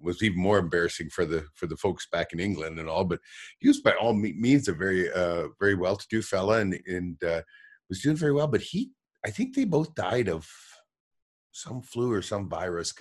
[0.00, 3.04] was even more embarrassing for the for the folks back in England and all.
[3.04, 3.20] But
[3.58, 7.22] he was by all means a very uh, very well to do fella, and and
[7.24, 7.42] uh,
[7.88, 8.48] was doing very well.
[8.48, 8.90] But he
[9.24, 10.48] I think they both died of
[11.52, 12.94] some flu or some virus.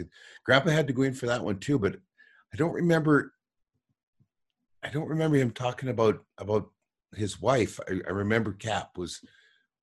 [0.45, 1.97] Grandpa had to go in for that one too, but
[2.53, 3.33] I don't remember.
[4.83, 6.69] I don't remember him talking about about
[7.15, 7.79] his wife.
[7.89, 9.21] I, I remember Cap was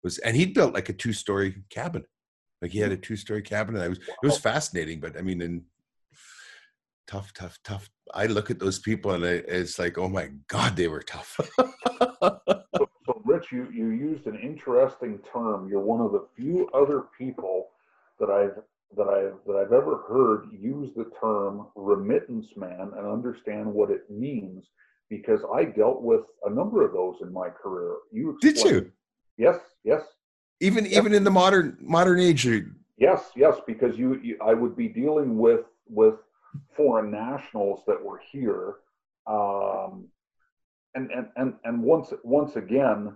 [0.02, 2.04] was, and he built like a two story cabin.
[2.62, 5.00] Like he had a two story cabin, and I was it was fascinating.
[5.00, 5.62] But I mean, and
[7.06, 7.90] tough, tough, tough.
[8.12, 11.38] I look at those people, and I, it's like, oh my god, they were tough.
[12.76, 15.68] So, so Rich, you, you used an interesting term.
[15.68, 17.68] You're one of the few other people
[18.18, 18.60] that I've
[18.96, 24.10] that I've that I've ever heard use the term remittance man and understand what it
[24.10, 24.64] means
[25.08, 27.94] because I dealt with a number of those in my career.
[28.12, 28.90] You Did you?
[29.36, 30.02] Yes, yes,
[30.60, 33.56] Even even in the modern modern age, you- yes, yes.
[33.68, 36.14] Because you, you I would be dealing with with
[36.76, 38.76] foreign nationals that were here,
[39.26, 40.08] um,
[40.94, 43.14] and and and and once once again,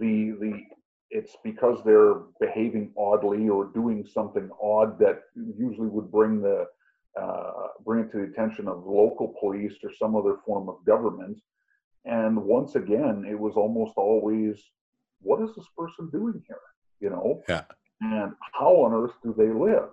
[0.00, 0.62] the the
[1.10, 5.22] it's because they're behaving oddly or doing something odd that
[5.56, 6.66] usually would bring the
[7.20, 11.40] uh, bring it to the attention of local police or some other form of government.
[12.04, 14.60] And once again, it was almost always,
[15.20, 16.58] what is this person doing here?
[17.00, 17.42] You know?
[17.48, 17.64] Yeah.
[18.00, 19.90] And how on earth do they live?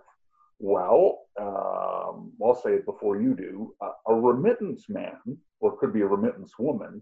[0.63, 3.74] Well, um, I'll say it before you do.
[3.82, 5.17] Uh, a remittance man,
[5.60, 7.02] or it could be a remittance woman,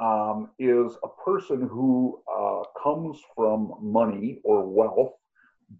[0.00, 5.12] um, is a person who uh, comes from money or wealth,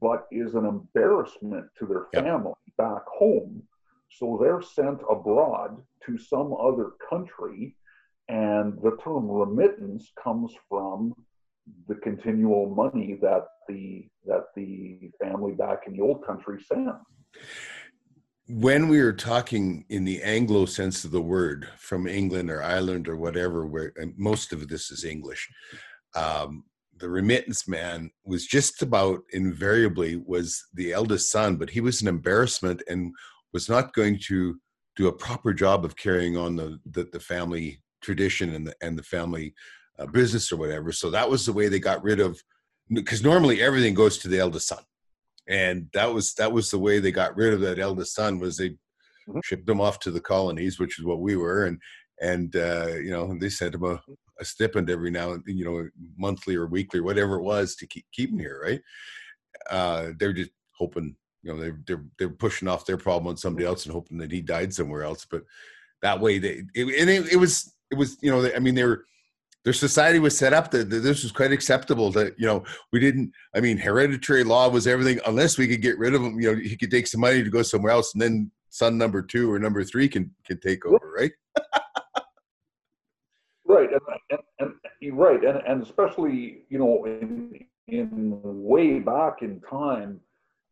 [0.03, 2.25] but is an embarrassment to their Yep.
[2.25, 3.63] family back home.
[4.11, 7.75] So they're sent abroad to some other country,
[8.29, 11.15] and the term remittance comes from
[11.89, 16.89] the continual money that the that the family back in the old country sent.
[18.49, 23.09] when we are talking in the Anglo sense of the word from England or Ireland
[23.09, 25.49] or whatever, where most of this is English,
[26.15, 26.65] um,
[26.99, 32.09] the remittance man was just about invariably was the eldest son, but he was an
[32.09, 33.13] embarrassment and
[33.53, 34.57] was not going to
[34.97, 38.99] do a proper job of carrying on the the, the family tradition and the and
[38.99, 39.55] the family
[39.99, 40.93] uh, business or whatever.
[40.93, 42.43] So that was the way they got rid of,
[42.93, 44.83] because normally everything goes to the eldest son,
[45.49, 48.57] and that was that was the way they got rid of that eldest son was
[48.57, 49.39] they mm-hmm.
[49.45, 51.79] shipped him off to the colonies, which is what we were, and
[52.21, 54.01] and uh, you know they sent him a,
[54.41, 57.87] a stipend every now and you know monthly or weekly or whatever it was to
[57.87, 58.81] keep keep him here, right?
[59.71, 63.67] Uh, they're just hoping you know they're they're they're pushing off their problem on somebody
[63.67, 65.43] else and hoping that he died somewhere else, but
[66.01, 68.85] that way they it, and it, it was it was you know I mean they
[68.85, 69.05] were
[69.65, 73.33] their society was set up that, this was quite acceptable that you know we didn't
[73.55, 76.61] i mean hereditary law was everything unless we could get rid of him you know
[76.61, 79.59] he could take some money to go somewhere else and then son number two or
[79.59, 81.33] number three can can take over right?
[83.65, 89.61] Right and, and, and right and, and especially you know in in way back in
[89.61, 90.21] time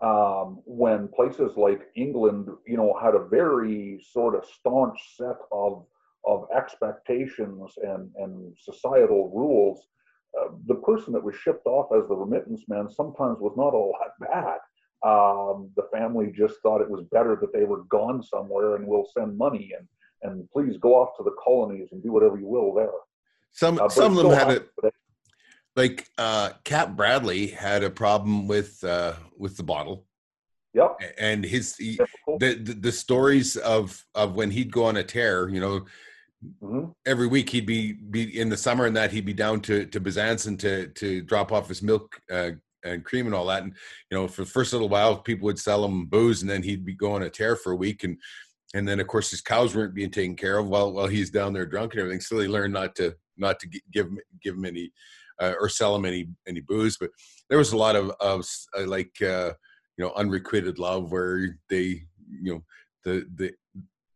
[0.01, 5.85] um, when places like England, you know, had a very sort of staunch set of
[6.25, 9.81] of expectations and and societal rules.
[10.39, 13.93] Uh, the person that was shipped off as the remittance man sometimes was not all
[14.01, 14.59] that bad.
[15.03, 19.09] Um, the family just thought it was better that they were gone somewhere and we'll
[19.17, 19.89] send money and
[20.23, 22.91] and please go off to the colonies and do whatever you will there.
[23.53, 24.95] Some uh, some of them had it
[25.77, 30.07] like uh, Cap Bradley had a problem with uh, with the bottle.
[30.75, 31.01] Yep.
[31.19, 31.99] And his he,
[32.39, 35.87] the, the, the stories of of when he'd go on a tear, you know,
[36.45, 36.91] mm-hmm.
[37.07, 40.01] every week he'd be be in the summer and that he'd be down to to
[40.01, 42.53] Bezanson to to drop off his milk uh,
[42.85, 43.63] and cream and all that.
[43.63, 43.75] And
[44.11, 46.85] you know, for the first little while, people would sell him booze, and then he'd
[46.85, 48.17] be going a tear for a week, and
[48.75, 51.53] and then of course his cows weren't being taken care of while while he's down
[51.53, 52.21] there drunk and everything.
[52.21, 54.93] So he learned not to not to give him give him any
[55.41, 56.97] uh, or sell them any any booze.
[56.99, 57.11] But
[57.49, 58.47] there was a lot of of
[58.79, 59.53] uh, like uh,
[59.97, 62.65] you know unrequited love where they you know
[63.05, 63.53] the the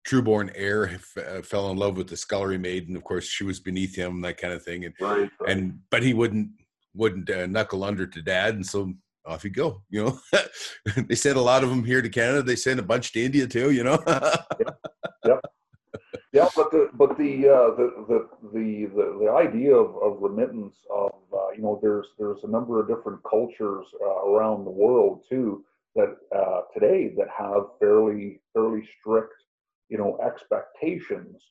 [0.07, 3.45] trueborn heir f- uh, fell in love with the scullery maid, and of course she
[3.45, 4.85] was beneath him, that kind of thing.
[4.85, 6.51] And right, and but he wouldn't
[6.95, 8.93] wouldn't uh, knuckle under to dad, and so
[9.27, 9.83] off you go.
[9.91, 10.21] You know,
[11.09, 12.43] they sent a lot of them here to Canada.
[12.43, 13.71] They sent a bunch to India too.
[13.71, 14.03] You know.
[14.07, 14.79] yep.
[15.25, 15.41] yep.
[16.33, 20.75] Yeah, but the but the uh, the, the the the the idea of, of remittance
[20.93, 25.23] of uh, you know there's there's a number of different cultures uh, around the world
[25.31, 25.65] too
[25.95, 29.35] that uh, today that have fairly fairly strict
[29.89, 31.43] you know expectations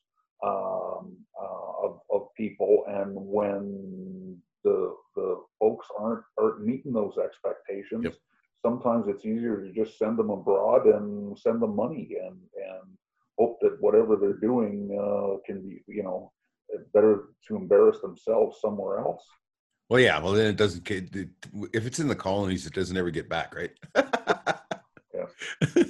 [0.44, 8.04] um, uh, of of people, and when the the folks aren't aren't meeting those expectations.
[8.04, 8.14] Yep.
[8.64, 12.98] Sometimes it's easier to just send them abroad and send them money and and
[13.38, 16.32] hope that whatever they're doing uh, can be, you know,
[16.92, 19.22] better to embarrass themselves somewhere else.
[19.90, 20.18] Well, yeah.
[20.18, 20.88] Well, then it doesn't.
[20.90, 23.70] If it's in the colonies, it doesn't ever get back, right?
[25.14, 25.26] yeah.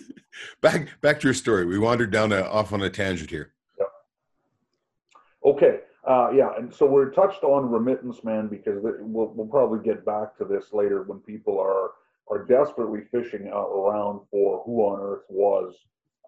[0.65, 1.67] back back to your story.
[1.67, 3.53] We wandered down a, off on a tangent here.
[3.79, 5.51] Yeah.
[5.51, 5.81] Okay.
[6.07, 10.37] Uh, yeah, and so we're touched on remittance man because we'll we'll probably get back
[10.39, 11.93] to this later when people are
[12.29, 15.75] are desperately fishing out around for who on earth was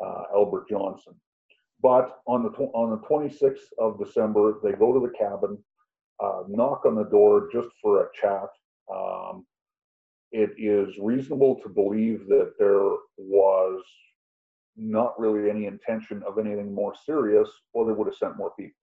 [0.04, 1.14] uh, Albert Johnson.
[1.82, 5.58] But on the tw- on the 26th of December, they go to the cabin,
[6.22, 8.48] uh, knock on the door just for a chat.
[8.94, 9.46] Um,
[10.32, 13.82] it is reasonable to believe that there was
[14.76, 18.76] not really any intention of anything more serious, or they would have sent more people.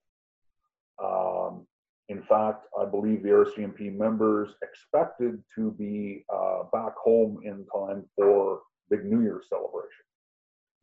[1.02, 1.66] Um,
[2.08, 8.04] in fact, I believe the RCMP members expected to be uh, back home in time
[8.16, 9.90] for big New Year's celebration.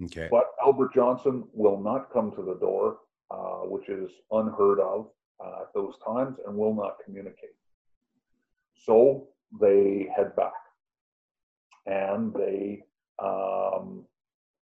[0.04, 0.28] Okay.
[0.32, 2.97] But Albert Johnson will not come to the door,
[3.30, 5.10] uh, which is unheard of
[5.43, 7.56] uh, at those times, and will not communicate.
[8.74, 9.28] So
[9.60, 10.54] they head back
[11.86, 12.84] and they
[13.19, 14.06] um,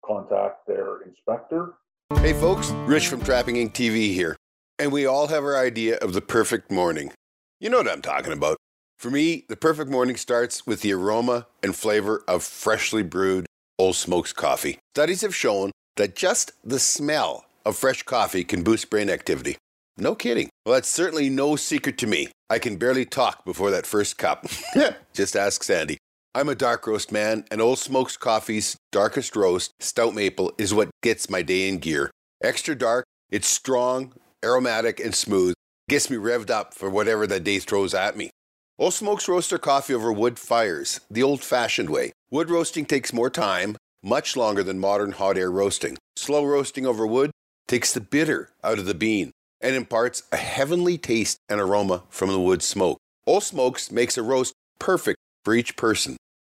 [0.08, 1.74] contact their inspector.
[2.16, 3.74] Hey, folks, Rich from Trapping Inc.
[3.74, 4.36] TV here.
[4.80, 7.12] And we all have our idea of the perfect morning.
[7.60, 8.58] You know what I'm talking about.
[8.98, 13.46] For me, the perfect morning starts with the aroma and flavor of freshly brewed
[13.78, 14.80] Old Smokes coffee.
[14.96, 19.58] Studies have shown that just the smell of fresh coffee can boost brain activity.
[19.98, 20.50] No kidding.
[20.66, 22.30] Well, that's certainly no secret to me.
[22.50, 24.48] I can barely talk before that first cup.
[25.14, 25.97] just ask Sandy.
[26.38, 30.92] I'm a dark roast man, and Old Smokes Coffee's darkest roast, stout maple, is what
[31.02, 32.12] gets my day in gear.
[32.44, 34.14] Extra dark, it's strong,
[34.46, 35.56] aromatic, and smooth.
[35.90, 38.30] Gets me revved up for whatever the day throws at me.
[38.78, 42.12] Old Smokes roast their coffee over wood fires, the old fashioned way.
[42.30, 45.98] Wood roasting takes more time, much longer than modern hot air roasting.
[46.18, 47.32] Slow roasting over wood
[47.68, 52.30] takes the bitter out of the bean and imparts a heavenly taste and aroma from
[52.30, 53.00] the wood smoke.
[53.26, 56.16] Old Smokes makes a roast perfect for each person.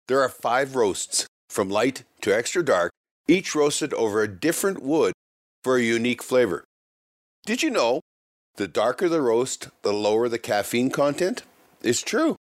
[0.08, 2.90] There are five roasts, from light to extra dark,
[3.28, 5.12] each roasted over a different wood
[5.62, 6.64] for a unique flavor.
[7.44, 8.00] Did you know
[8.56, 11.42] the darker the roast, the lower the caffeine content?
[11.82, 12.36] It's true.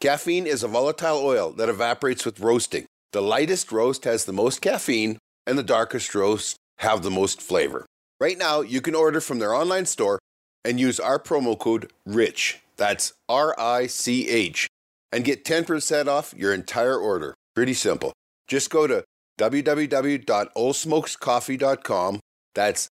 [0.00, 2.86] Caffeine is a volatile oil that evaporates with roasting.
[3.12, 7.84] The lightest roast has the most caffeine, and the darkest roast have the most flavor.
[8.20, 10.20] Right now, you can order from their online store
[10.64, 12.60] and use our promo code RICH.
[12.76, 14.68] That's R I C H.
[15.10, 17.34] And get 10% off your entire order.
[17.54, 18.12] Pretty simple.
[18.46, 19.04] Just go to
[19.38, 22.20] www.olesmokescoffee.com.
[22.54, 22.88] That's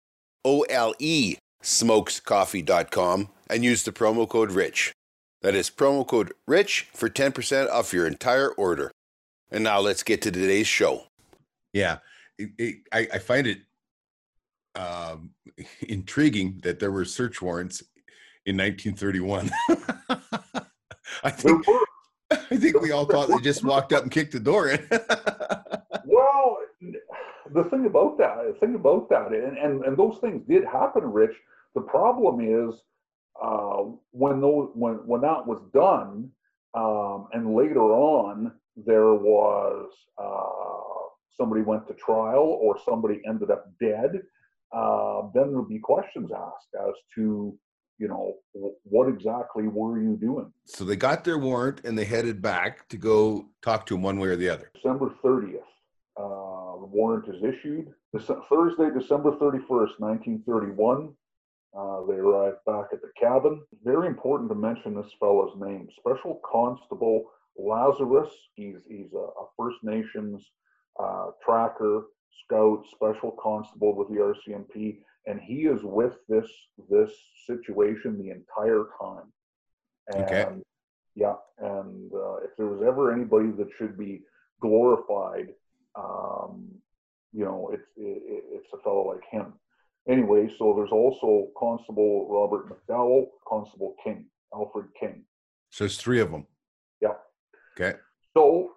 [0.45, 4.93] O L E smokescoffee.com and use the promo code RICH.
[5.43, 8.91] That is promo code RICH for 10% off your entire order.
[9.51, 11.05] And now let's get to today's show.
[11.73, 11.99] Yeah,
[12.39, 13.61] it, it, I, I find it
[14.75, 15.31] um,
[15.89, 17.83] intriguing that there were search warrants
[18.47, 19.51] in 1931.
[21.23, 21.65] I think
[22.31, 24.87] I think we all thought they just walked up and kicked the door in.
[26.05, 26.59] well,
[27.53, 31.05] the thing about that, the thing about that, and, and, and those things did happen,
[31.05, 31.37] Rich.
[31.75, 32.81] The problem is
[33.41, 36.31] uh, when those when when that was done,
[36.75, 41.01] um, and later on there was uh,
[41.37, 44.21] somebody went to trial or somebody ended up dead,
[44.73, 47.57] uh, then there'd be questions asked as to
[48.01, 48.35] you know
[48.85, 50.51] what exactly were you doing.
[50.65, 54.19] So they got their warrant and they headed back to go talk to him one
[54.19, 54.71] way or the other.
[54.75, 55.61] December thirtieth.
[56.17, 57.93] Uh, the warrant is issued.
[58.49, 61.15] Thursday, December 31st, 1931.
[61.79, 63.63] Uh, they arrived back at the cabin.
[63.85, 65.89] Very important to mention this fellow's name.
[65.99, 68.31] Special Constable Lazarus.
[68.55, 70.43] He's, he's a, a First Nations
[70.99, 72.03] uh, tracker,
[72.45, 76.49] scout, special constable with the RCMP, and he is with this
[76.89, 77.11] this
[77.47, 79.33] situation the entire time.
[80.09, 80.47] And okay.
[81.15, 84.23] yeah, and uh, if there was ever anybody that should be
[84.61, 85.49] glorified,
[85.95, 86.69] um,
[87.33, 89.53] you know, it's it, it's a fellow like him.
[90.09, 95.23] Anyway, so there's also Constable Robert McDowell, Constable King, Alfred King.
[95.71, 96.47] So there's three of them.
[97.01, 97.15] Yeah.
[97.79, 97.99] Okay.
[98.35, 98.73] So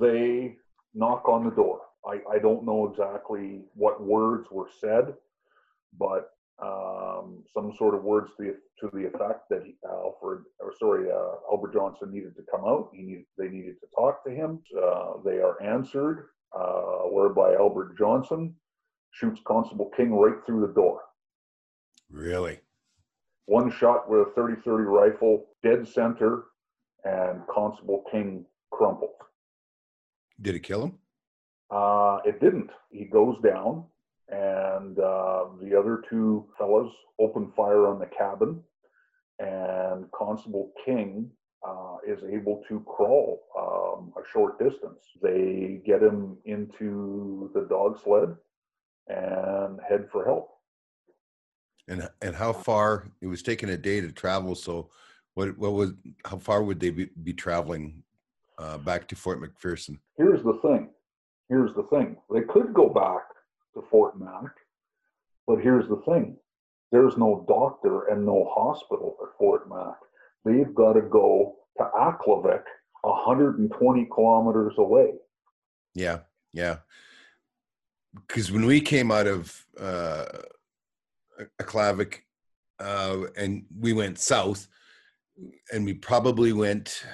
[0.00, 0.56] they
[0.94, 1.80] knock on the door.
[2.06, 5.14] I, I don't know exactly what words were said,
[5.96, 6.30] but
[6.62, 11.10] um, some sort of words to the, to the effect that he, Alfred, or sorry,
[11.10, 12.90] uh, Albert Johnson needed to come out.
[12.92, 14.60] He needed, they needed to talk to him.
[14.76, 18.54] Uh, they are answered, uh, whereby Albert Johnson
[19.12, 21.00] shoots Constable King right through the door.
[22.10, 22.58] Really?
[23.46, 26.44] One shot with a 30 30 rifle, dead center,
[27.04, 29.10] and Constable King crumpled.
[30.42, 30.98] Did it kill him?
[31.70, 32.70] Uh, it didn't.
[32.90, 33.84] He goes down,
[34.30, 38.60] and uh, the other two fellas open fire on the cabin,
[39.38, 41.30] and Constable King
[41.66, 45.04] uh, is able to crawl um, a short distance.
[45.22, 48.36] They get him into the dog sled
[49.08, 50.50] and head for help.
[51.88, 54.54] And and how far it was taking a day to travel?
[54.54, 54.90] So,
[55.34, 55.92] what what was
[56.26, 58.02] how far would they be, be traveling
[58.58, 59.98] uh, back to Fort McPherson?
[60.18, 60.90] Here's the thing.
[61.48, 62.16] Here's the thing.
[62.30, 63.22] They could go back
[63.74, 64.52] to Fort Mac,
[65.46, 66.36] but here's the thing.
[66.90, 69.96] There's no doctor and no hospital at Fort Mac.
[70.44, 72.62] They've got to go to Aklavik,
[73.02, 75.12] 120 kilometers away.
[75.94, 76.20] Yeah,
[76.52, 76.78] yeah
[78.26, 80.26] because when we came out of uh,
[81.60, 82.20] Aklavik
[82.80, 84.68] uh, and we went south,
[85.72, 87.04] and we probably went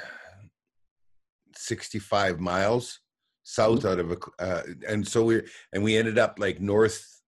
[1.54, 3.00] 65 miles
[3.44, 3.88] south mm-hmm.
[3.88, 7.20] out of uh, and so we and we ended up like north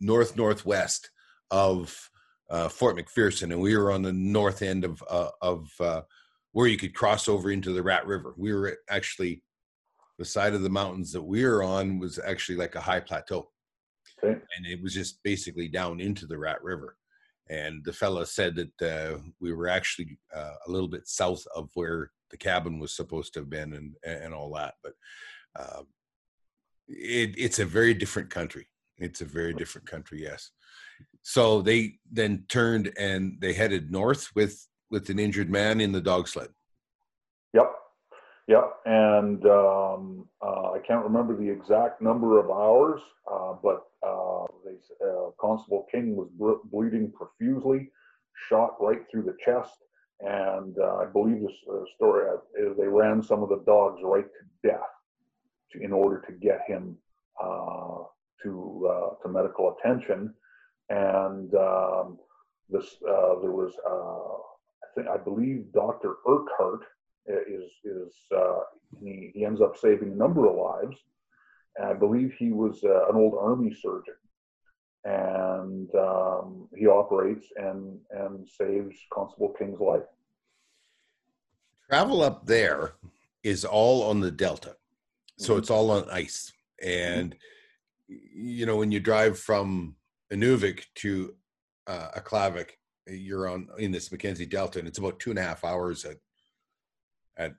[0.00, 1.10] north northwest
[1.50, 2.10] of
[2.50, 6.02] uh, Fort McPherson, and we were on the north end of uh, of uh,
[6.52, 8.34] where you could cross over into the Rat River.
[8.36, 9.42] We were actually
[10.18, 13.50] the side of the mountains that we were on was actually like a high plateau.
[14.22, 14.32] Okay.
[14.56, 16.96] And it was just basically down into the Rat River.
[17.50, 21.70] And the fellow said that uh, we were actually uh, a little bit south of
[21.74, 24.74] where the cabin was supposed to have been and, and all that.
[24.82, 24.92] But
[25.58, 25.82] uh,
[26.88, 28.66] it, it's a very different country.
[28.98, 30.50] It's a very different country, yes.
[31.22, 36.00] So they then turned and they headed north with with an injured man in the
[36.00, 36.48] dog sled.
[37.52, 37.72] Yep.
[38.48, 44.46] Yeah, and um, uh, I can't remember the exact number of hours, uh, but uh,
[44.64, 47.90] they, uh, Constable King was bleeding profusely,
[48.48, 49.74] shot right through the chest,
[50.20, 52.26] and uh, I believe this uh, story
[52.76, 54.80] they ran some of the dogs right to death
[55.72, 56.96] to, in order to get him
[58.42, 60.34] to to medical attention,
[60.90, 62.18] and um,
[62.68, 66.16] this there was I think I believe Dr.
[66.28, 66.82] Urquhart
[67.28, 68.60] is is uh,
[69.00, 70.96] he, he ends up saving a number of lives.
[71.76, 74.14] And I believe he was uh, an old army surgeon,
[75.08, 80.02] and um, he operates and and saves Constable King's life.
[81.88, 82.92] Travel up there
[83.42, 84.76] is all on the delta,
[85.38, 85.58] so Mhm.
[85.58, 86.52] it's all on ice,
[86.82, 87.34] and
[88.08, 89.96] you know when you drive from
[90.32, 91.34] Inuvik to
[91.86, 92.70] uh, Aklavik,
[93.06, 96.18] you're on in this Mackenzie Delta, and it's about two and a half hours at
[97.38, 97.54] at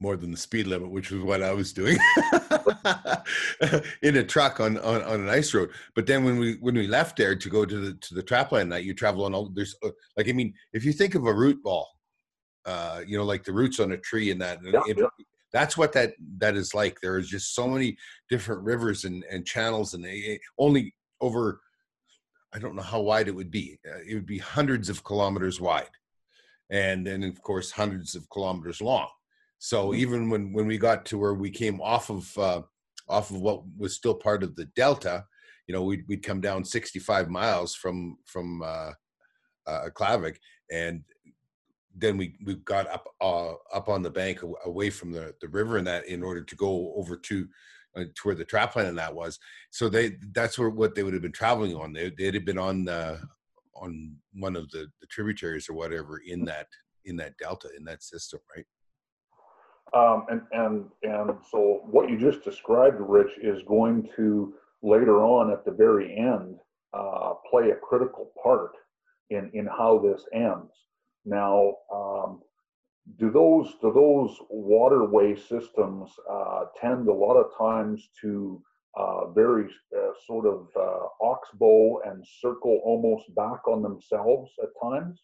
[0.00, 1.96] more than the speed limit, which was what I was doing
[4.02, 5.70] in a truck on, on on an ice road.
[5.94, 8.52] But then when we when we left there to go to the to the trap
[8.52, 11.26] line night, you travel on all there's uh, like I mean, if you think of
[11.26, 11.88] a root ball,
[12.64, 15.06] uh, you know, like the roots on a tree and that, Yeah, it- yeah.
[15.52, 17.00] that's what that that is like.
[17.00, 17.96] There is just so many
[18.28, 21.60] different rivers and and channels, and they only over.
[22.54, 23.78] I don't know how wide it would be.
[23.86, 25.90] Uh, it would be hundreds of kilometers wide,
[26.70, 29.08] and then of course hundreds of kilometers long.
[29.58, 29.96] So Mhm.
[29.98, 32.62] even when when we got to where we came off of uh,
[33.08, 35.24] off of what was still part of the delta,
[35.66, 38.92] you know, we'd we'd come down 65 miles from from uh,
[39.66, 40.36] uh, Klavik,
[40.70, 41.02] and
[41.94, 45.76] then we we got up uh, up on the bank away from the the river
[45.76, 47.48] and that in order to go over to
[47.96, 49.38] uh, to where the trap line and that was.
[49.70, 51.92] So they that's where what they would have been traveling on.
[51.92, 53.20] They they'd have been on the
[53.74, 56.66] on one of the, the tributaries or whatever in that
[57.04, 58.66] in that delta in that system, right?
[59.94, 65.52] Um, and and and so what you just described, Rich, is going to later on
[65.52, 66.58] at the very end
[66.92, 68.72] uh, play a critical part
[69.30, 70.72] in in how this ends.
[71.24, 72.40] Now, um,
[73.18, 78.62] do those do those waterway systems uh, tend a lot of times to
[78.96, 79.66] uh, very
[79.96, 85.22] uh, sort of uh, oxbow and circle almost back on themselves at times?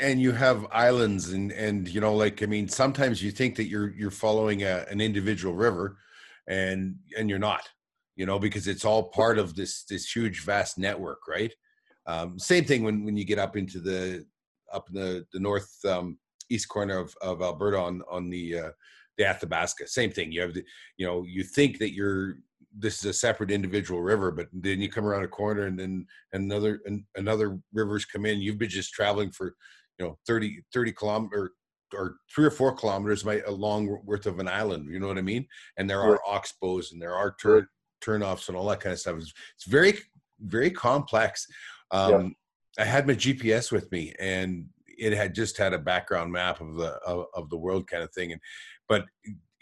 [0.00, 3.68] And you have islands and and you know like i mean sometimes you think that
[3.68, 5.98] you're you're following a, an individual river
[6.48, 7.68] and and you're not
[8.18, 11.54] you know because it's all part of this this huge vast network right?
[12.06, 14.26] Um, same thing when when you get up into the
[14.72, 16.18] up in the the north um,
[16.50, 18.70] east corner of, of alberta on on the uh
[19.16, 20.32] the athabasca same thing.
[20.32, 20.64] You have the
[20.96, 22.34] you know you think that you're
[22.76, 26.06] this is a separate individual river but then you come around a corner and then
[26.32, 28.40] another and another rivers come in.
[28.40, 29.54] You've been just traveling for
[29.98, 31.52] you know 30 30 kilometer
[31.94, 35.18] or three or four kilometers by a long worth of an island you know what
[35.18, 35.46] i mean?
[35.78, 36.20] And there are Right.
[36.28, 37.66] oxbows and there are turn
[38.04, 39.16] turnoffs and all that kind of stuff.
[39.16, 39.98] It's, it's very
[40.40, 41.46] very complex.
[41.90, 42.34] Um
[42.78, 46.74] i had my gps with me and it had just had a background map of
[46.74, 48.40] the of, of the world kind of thing and
[48.88, 49.04] but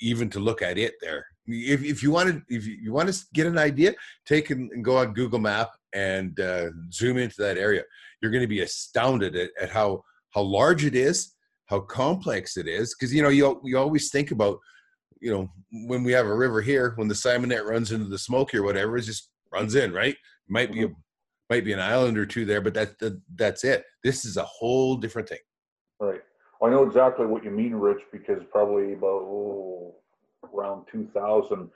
[0.01, 3.47] even to look at it there if, if you wanted if you, want to get
[3.47, 3.95] an idea
[4.25, 7.83] take and, go on google map and uh, zoom into that area.
[8.21, 11.33] You're going to be astounded at, at how how large it is
[11.67, 14.59] how complex it is because you know you, you always think about
[15.21, 15.49] you know
[15.87, 18.97] when we have a river here when the simonette runs into the smoky or whatever
[18.97, 20.17] it just runs in right?
[20.49, 20.89] Might be a,
[21.51, 23.85] might be an island or two there but that, that that's it.
[24.03, 25.39] This is a whole different thing.
[26.01, 26.21] Right.
[26.63, 29.97] I know exactly what you mean, Rich, because probably about oh,
[30.55, 31.71] around 2000,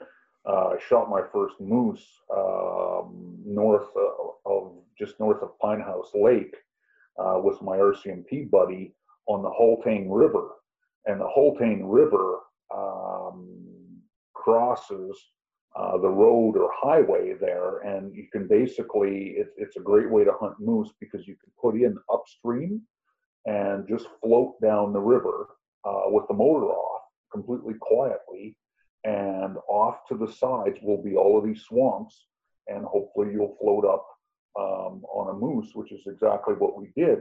[0.47, 2.05] uh, I shot my first moose
[2.35, 6.55] um, north uh, of just north of Pine House Lake
[7.19, 8.93] uh, with my RCMP buddy
[9.27, 10.49] on the Haultain River,
[11.05, 12.39] and the Haultain River
[12.75, 13.57] um,
[14.33, 15.15] crosses
[15.75, 20.23] uh, the road or highway there, and you can basically it's it's a great way
[20.23, 22.81] to hunt moose because you can put in upstream
[23.45, 25.47] and just float down the river
[25.85, 26.90] uh, with the motor off
[27.31, 28.57] completely quietly.
[29.03, 32.27] And off to the sides will be all of these swamps,
[32.67, 34.05] and hopefully you'll float up
[34.59, 37.19] um, on a moose, which is exactly what we did,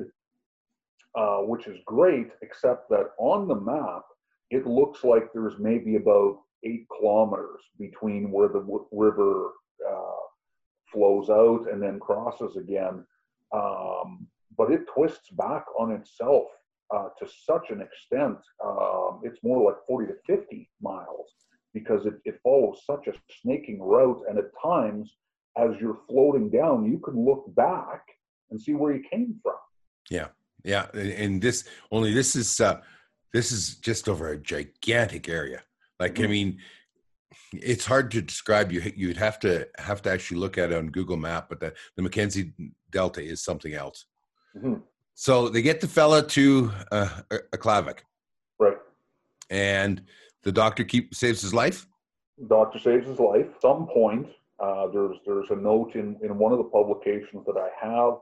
[1.15, 4.03] uh, which is great, except that on the map,
[4.51, 9.53] it looks like there's maybe about eight kilometers between where the w- river
[9.89, 10.21] uh,
[10.93, 13.05] flows out and then crosses again.
[13.53, 14.27] Um,
[14.59, 16.49] but it twists back on itself
[16.95, 18.39] uh, to such an extent.
[18.65, 21.29] Um, it's more like 40 to 50 miles
[21.73, 23.13] because it, it follows such a
[23.43, 24.23] snaking route.
[24.29, 25.17] And at times,
[25.57, 28.03] as you're floating down, you can look back
[28.51, 29.57] and see where you came from.
[30.11, 32.81] yeah and and this only this is uh
[33.33, 35.63] this is just over a gigantic area
[35.99, 36.31] like i Mhm.
[36.31, 36.59] mean
[37.53, 40.89] it's hard to describe you you'd have to have to actually look at it on
[40.91, 42.53] google map but the, the mackenzie
[42.91, 44.05] delta is something else
[44.55, 44.83] Mhm.
[45.21, 47.09] So they get the fella to uh,
[47.53, 47.99] Aklavik
[48.59, 48.79] Right.
[49.51, 50.03] and
[50.45, 51.87] the doctor keep saves his life
[52.49, 53.45] Doctor saves his life.
[53.55, 57.59] At some point, uh, there's there's a note in, in one of the publications that
[57.59, 58.15] I have.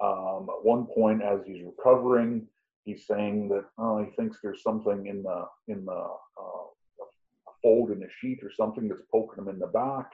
[0.00, 2.48] Um, at one point, as he's recovering,
[2.82, 6.64] he's saying that oh, he thinks there's something in the in the uh,
[7.48, 10.10] a fold in the sheet or something that's poking him in the back,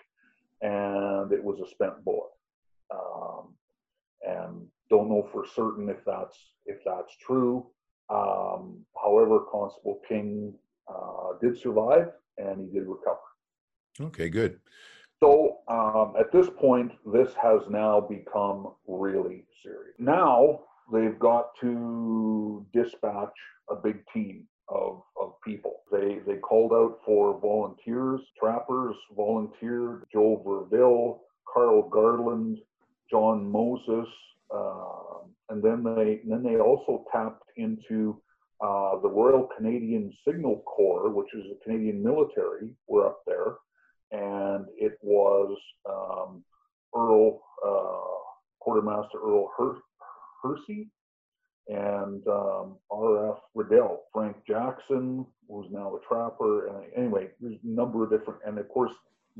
[0.60, 2.34] and it was a spent bullet.
[2.90, 3.28] Uh,
[4.90, 6.36] Don't know for certain if that's
[6.66, 7.66] if that's true.
[8.10, 10.54] Um, however, Constable King
[10.88, 12.08] uh, did survive
[12.38, 13.18] and he did recover.
[14.00, 14.60] Okay, good.
[15.20, 19.94] So um, at this point, this has now become really serious.
[19.98, 20.60] Now
[20.92, 23.34] they've got to dispatch
[23.68, 25.80] a big team of, of people.
[25.90, 31.18] They they called out for volunteers, trappers volunteered, Joe Verville,
[31.52, 32.58] Karl Gardlund,
[33.10, 34.08] John Moses,
[34.54, 35.18] uh,
[35.50, 38.20] and then they then they also tapped into
[38.60, 43.56] uh, the Royal Canadian Signal Corps, which is the Canadian military, were up there,
[44.10, 45.56] and it was
[45.88, 46.42] um,
[46.94, 48.18] Earl uh,
[48.60, 49.82] Quartermaster Earl Her-
[50.42, 50.90] Hersey
[51.68, 53.38] and um, R.F.
[53.54, 58.58] Riddell, Frank Jackson, who's now a trapper, and anyway, there's a number of different, and
[58.58, 58.92] of course,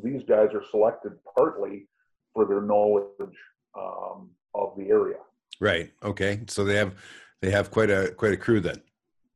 [0.02, 1.88] these guys are selected partly
[2.34, 3.34] for their knowledge
[3.76, 5.16] um, of the area.
[5.61, 5.92] Right.
[6.02, 6.40] Okay.
[6.48, 6.94] So they have
[7.40, 8.82] they have quite a quite a crew then.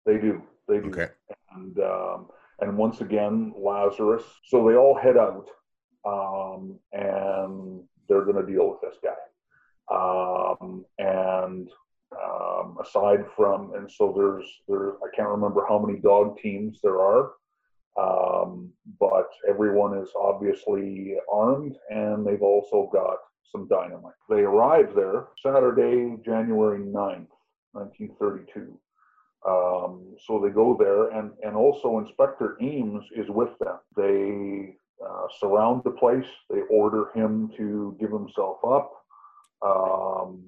[0.06, 0.42] They do.
[0.68, 0.88] They do.
[0.88, 1.08] Okay.
[1.54, 2.28] And um,
[2.60, 4.24] and once again, Lazarus.
[4.46, 5.48] So they all head out,
[6.04, 9.10] um, and they're going to deal with this guy.
[9.92, 11.68] Um, and
[12.12, 17.00] um, aside from, and so there's there, I can't remember how many dog teams there
[17.00, 17.32] are,
[18.00, 18.70] um,
[19.00, 23.18] but everyone is obviously armed, and they've also got
[23.50, 24.14] some dynamite.
[24.28, 27.28] They arrive there Saturday, January 9th,
[27.72, 28.78] 1932.
[29.46, 33.78] Um, so they go there, and, and also Inspector Eames is with them.
[33.96, 36.26] They uh, surround the place.
[36.48, 38.92] They order him to give himself up.
[39.64, 40.44] Um,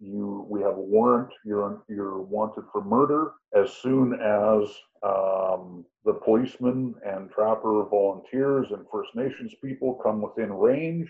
[0.00, 1.30] you, we have a warrant.
[1.44, 3.32] You're you're wanted for murder.
[3.54, 4.68] As soon as
[5.02, 11.08] um, the policemen and trapper volunteers and First Nations people come within range,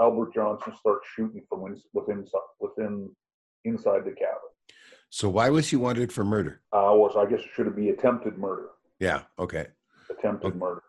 [0.00, 2.26] Albert Johnson starts shooting from within
[2.60, 3.10] within
[3.64, 4.50] inside the cabin.
[5.10, 6.60] So why was he wanted for murder?
[6.72, 8.68] Uh, was I guess it should be attempted murder.
[8.98, 9.22] Yeah.
[9.38, 9.66] Okay.
[10.10, 10.58] Attempted okay.
[10.58, 10.82] murder.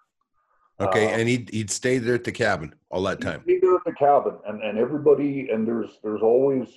[0.80, 3.41] Okay, uh, and he'd he'd stay there at the cabin all that time.
[3.43, 6.68] Stay there at the cabin, and and everybody, and there's there's always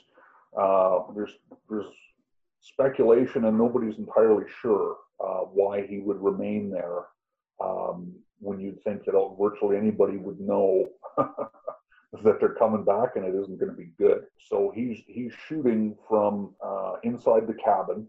[0.59, 1.33] uh, there's
[1.69, 1.87] there's
[2.61, 7.07] speculation, and nobody's entirely sure uh, why he would remain there.
[7.63, 10.87] Um, when you'd think that virtually anybody would know
[12.13, 14.25] that they're coming back and it isn't going to be good.
[14.49, 18.07] So he's he's shooting from uh, inside the cabin,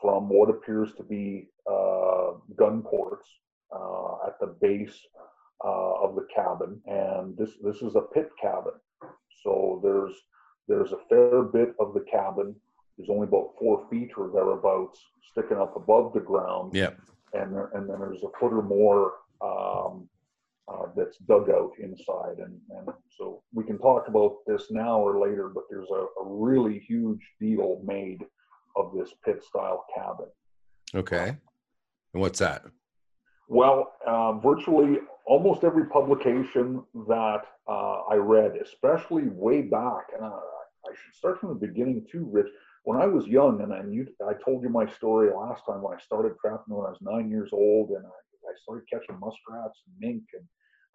[0.00, 3.28] from what appears to be uh, gun ports
[3.74, 4.98] uh, at the base
[5.64, 8.72] uh, of the cabin, and this this is a pit cabin.
[9.42, 10.14] So there's
[10.66, 12.54] there's a fair bit of the cabin.
[12.96, 16.74] There's only about four feet or thereabouts sticking up above the ground.
[16.74, 16.90] Yeah.
[17.34, 19.12] And there, and then there's a foot or more
[19.42, 20.08] um,
[20.70, 22.38] uh, that's dug out inside.
[22.38, 26.24] And, and so we can talk about this now or later, but there's a, a
[26.24, 28.24] really huge deal made
[28.76, 30.26] of this pit style cabin.
[30.94, 31.36] Okay.
[32.14, 32.62] And what's that?
[33.48, 40.28] Well, uh, virtually almost every publication that uh, I read, especially way back, and I,
[40.28, 42.48] I, should start from the beginning too, Rich.
[42.84, 45.96] When I was young, and, and you, I told you my story last time when
[45.96, 49.82] I started trapping when I was nine years old, and I, I started catching muskrats
[49.86, 50.44] and mink, and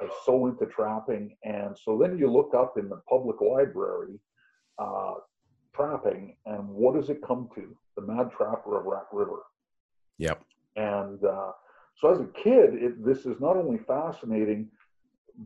[0.01, 1.35] I was so into trapping.
[1.43, 4.19] And so then you look up in the public library,
[4.79, 5.15] uh,
[5.75, 7.75] trapping, and what does it come to?
[7.95, 9.43] The Mad Trapper of Rat River.
[10.17, 10.43] Yep.
[10.75, 11.51] And uh,
[11.95, 14.69] so as a kid, it, this is not only fascinating,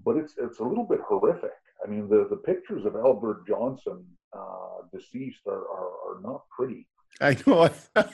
[0.05, 1.51] but it's it's a little bit horrific.
[1.85, 6.87] I mean, the, the pictures of Albert Johnson uh, deceased are, are, are not pretty.
[7.21, 7.69] I know.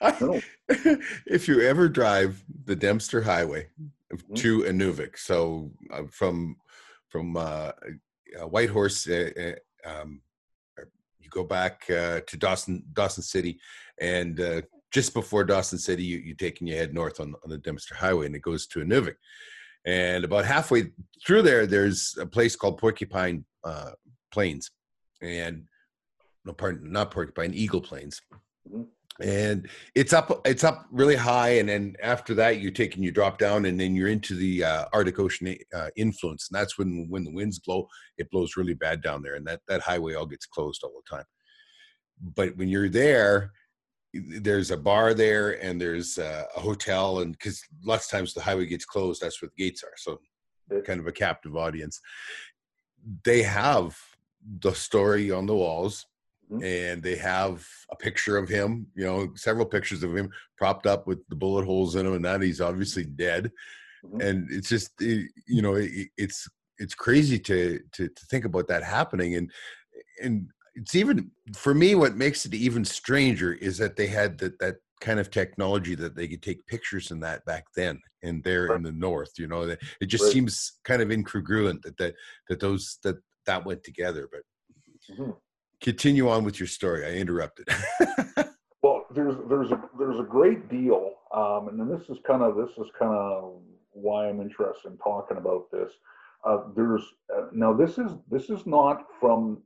[0.00, 0.42] I
[1.26, 3.68] if you ever drive the Dempster Highway.
[4.34, 6.56] To Inuvik, so uh, from
[7.08, 7.72] from uh,
[8.42, 9.30] Whitehorse, uh,
[9.86, 10.20] uh, um,
[11.18, 13.58] you go back uh, to Dawson Dawson City,
[14.00, 17.50] and uh, just before Dawson City, you, you take and you head north on, on
[17.50, 19.16] the Dempster Highway, and it goes to Inuvik.
[19.84, 20.90] And about halfway
[21.24, 23.44] through there, there's a place called Porcupine
[24.32, 24.70] Plains,
[25.22, 25.64] and
[26.44, 28.20] no pardon, not porcupine, eagle plains.
[28.68, 28.82] Mm-hmm.
[29.20, 33.10] And it's up, it's up really high, and then after that, you take and you
[33.10, 37.06] drop down, and then you're into the uh, Arctic Ocean uh, influence, and that's when
[37.08, 37.88] when the winds blow,
[38.18, 41.16] it blows really bad down there, and that that highway all gets closed all the
[41.16, 41.24] time.
[42.20, 43.52] But when you're there,
[44.12, 48.42] there's a bar there, and there's uh, a hotel, and because lots of times the
[48.42, 50.18] highway gets closed, that's where the gates are, so
[50.84, 52.00] kind of a captive audience.
[53.24, 53.96] They have
[54.60, 56.06] the story on the walls
[56.50, 56.62] Mm-hmm.
[56.62, 61.06] and they have a picture of him, you know, several pictures of him propped up
[61.08, 63.50] with the bullet holes in him, and that he's obviously dead.
[64.04, 64.20] Mm-hmm.
[64.20, 65.28] And it's just, you
[65.62, 69.50] know, it, it's it's crazy to, to to think about that happening, and
[70.22, 74.58] and it's even for me what makes it even stranger is that they had that
[74.60, 78.68] that kind of technology that they could take pictures in that back then and there
[78.68, 78.76] Right.
[78.76, 80.32] in the north you know it just Right.
[80.32, 82.14] seems kind of incongruent that that
[82.48, 83.16] that those that
[83.46, 84.42] that went together but
[85.10, 85.36] Mhm.
[85.80, 87.68] Continue on with your story i interrupted
[88.86, 92.70] Well, there's there's a there's a great deal, um, and this is kind of this
[92.78, 93.60] is kind of
[93.90, 95.90] why I'm interested in talking about this.
[96.46, 97.02] Uh, there's
[97.36, 99.60] uh, now this is this is not from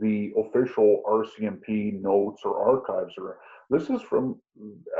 [0.00, 3.38] the official RCMP notes or archives, or
[3.70, 4.40] this is from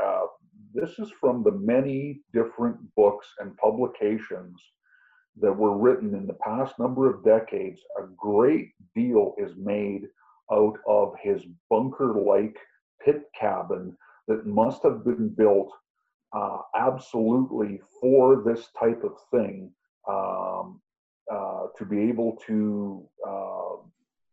[0.03, 0.25] uh,
[0.73, 4.59] this is from the many different books and publications
[5.39, 7.79] that were written in the past number of decades.
[8.03, 10.09] A great deal is made
[10.51, 12.57] out of his bunker-like
[13.03, 13.95] pit cabin
[14.27, 15.71] that must have been built
[16.33, 19.71] uh, absolutely for this type of thing
[20.07, 20.79] um,
[21.31, 23.75] uh, to be able to, uh,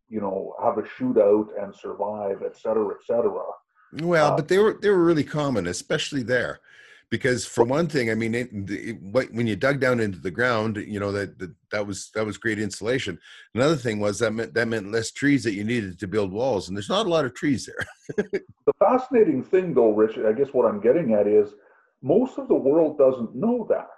[0.09, 3.45] you know, have a shootout and survive, et cetera, et cetera.
[4.03, 6.61] Well, Uh, but they were they were really common, especially there,
[7.11, 8.99] because for one thing, I mean, it, it,
[9.33, 12.37] when you dug down into the ground, you know that, that that was that was
[12.37, 13.19] great insulation.
[13.55, 16.69] Another thing was that meant that meant less trees that you needed to build walls,
[16.69, 17.87] and there's not a lot of trees there.
[18.67, 21.55] The fascinating thing, though, Richard, I guess what I'm getting at is
[22.03, 23.89] most of the world doesn't know that.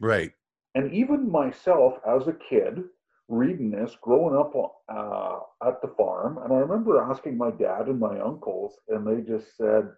[0.00, 0.30] Right.
[0.76, 2.84] And even myself as a kid
[3.28, 4.54] reading this, growing up
[4.88, 9.20] uh, at the farm, and I remember asking my dad and my uncles, and they
[9.20, 9.88] just said,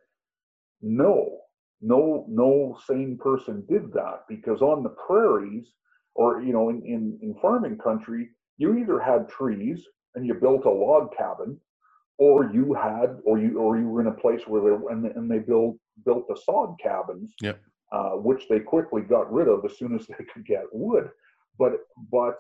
[0.81, 1.39] no,
[1.83, 5.67] no, no sane person did that because on the prairies
[6.15, 10.65] or, you know, in, in, in farming country, you either had trees and you built
[10.65, 11.59] a log cabin
[12.19, 15.31] or you had, or you, or you were in a place where they, and, and
[15.31, 17.61] they built, built the sod cabins Yep.
[17.93, 21.11] uh, which they quickly got rid of as soon as they could get wood.
[21.59, 21.73] But
[22.11, 22.39] but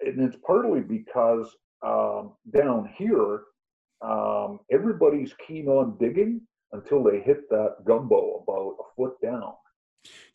[0.00, 1.54] and it's partly because
[1.84, 3.42] um, down here
[4.02, 6.40] um, everybody's keen on digging
[6.72, 9.52] until they hit that gumbo about a foot down.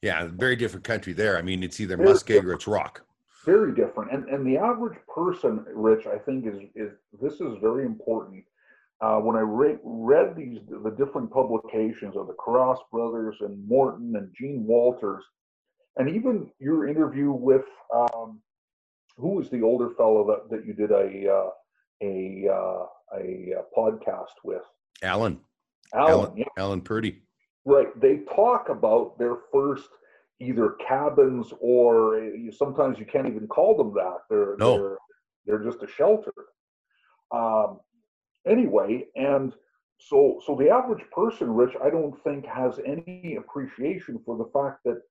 [0.02, 1.38] Yeah, very different country there.
[1.38, 3.04] I mean, it's either Very muskeg or it's rock.
[3.46, 4.12] Very different.
[4.12, 8.44] And and the average person, Rich, I think is is this is very important.
[9.02, 14.16] Uh, when I re- read these the different publications of the Cross brothers and Morton
[14.16, 15.24] and Gene Walters,
[15.98, 18.42] and even your interview with um,
[19.18, 21.50] who was the older fellow that, that you did a uh,
[22.02, 22.86] a uh,
[23.18, 24.64] a podcast with,
[25.02, 25.40] Alan,
[25.94, 26.12] Alan.
[26.12, 27.22] Alan, yeah, Alan Purdy.
[27.66, 28.00] Right.
[28.00, 29.90] They talk about their first
[30.40, 34.20] either cabins or you, sometimes you can't even call them that.
[34.30, 34.78] They're No.
[34.78, 34.98] they're
[35.46, 36.34] they're just a shelter.
[37.32, 37.80] Um,
[38.46, 39.54] anyway, and
[40.00, 44.84] so so the average person, Rich, I don't think has any appreciation for the fact
[44.86, 45.02] that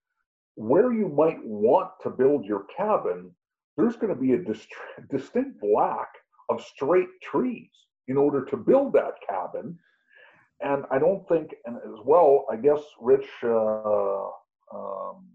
[0.57, 3.31] where you might want to build your cabin,
[3.77, 4.67] there's going to be a dis-
[5.11, 6.09] distinct lack
[6.49, 7.71] of straight trees
[8.07, 9.77] in order to build that cabin
[10.61, 14.25] and I don't think, and as well, I guess, Rich, uh,
[14.73, 15.27] um,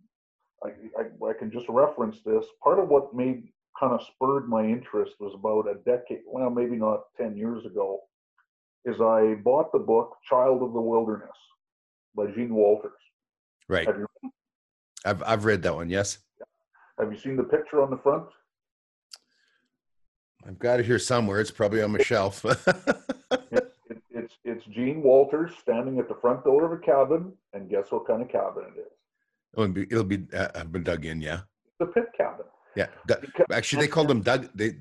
[0.63, 2.45] I, I, I can just reference this.
[2.63, 3.47] Part of what made
[3.79, 7.99] kind of spurred my interest was about a decade, well, maybe not 10 years ago,
[8.85, 11.29] is I bought the book Child of the Wilderness
[12.15, 12.91] by Gene Walters.
[13.67, 13.87] Right.
[13.87, 14.07] Have you,
[15.05, 15.89] I've I've read that one.
[15.89, 16.17] Yes,
[16.99, 18.25] have you seen the picture on the front?
[20.45, 21.39] I've got it here somewhere.
[21.39, 22.45] It's probably on my shelf.
[23.51, 23.68] It,
[24.29, 28.05] it's, it's Gene Walters standing at the front door of a cabin, and guess what
[28.07, 28.85] kind of cabin it is?
[29.53, 31.21] it'll be, it'll be uh, uh, been dug in.
[31.21, 31.41] Yeah.
[31.79, 32.45] The pit cabin.
[32.75, 32.87] Yeah.
[33.07, 34.49] Du- Because- Actually, they called them dug.
[34.53, 34.75] They,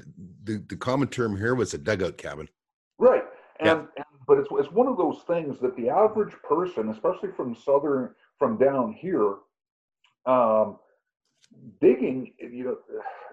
[0.45, 2.49] the the common term here was a dugout cabin.
[2.99, 3.25] Right.
[3.61, 3.75] And, Yeah.
[3.97, 8.15] and but it's it's one of those things that the average person, especially from southern
[8.39, 9.37] from down here,
[10.27, 10.79] um,
[11.81, 12.77] digging, you know,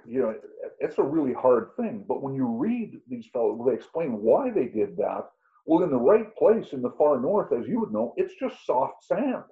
[0.05, 0.35] you know,
[0.79, 2.05] it's a really hard thing.
[2.07, 5.29] But when you read these fellows, they explain why they did that.
[5.65, 8.65] Well, in the right place in the far north, as you would know, it's just
[8.65, 9.43] soft sand.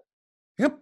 [0.60, 0.80] Yep.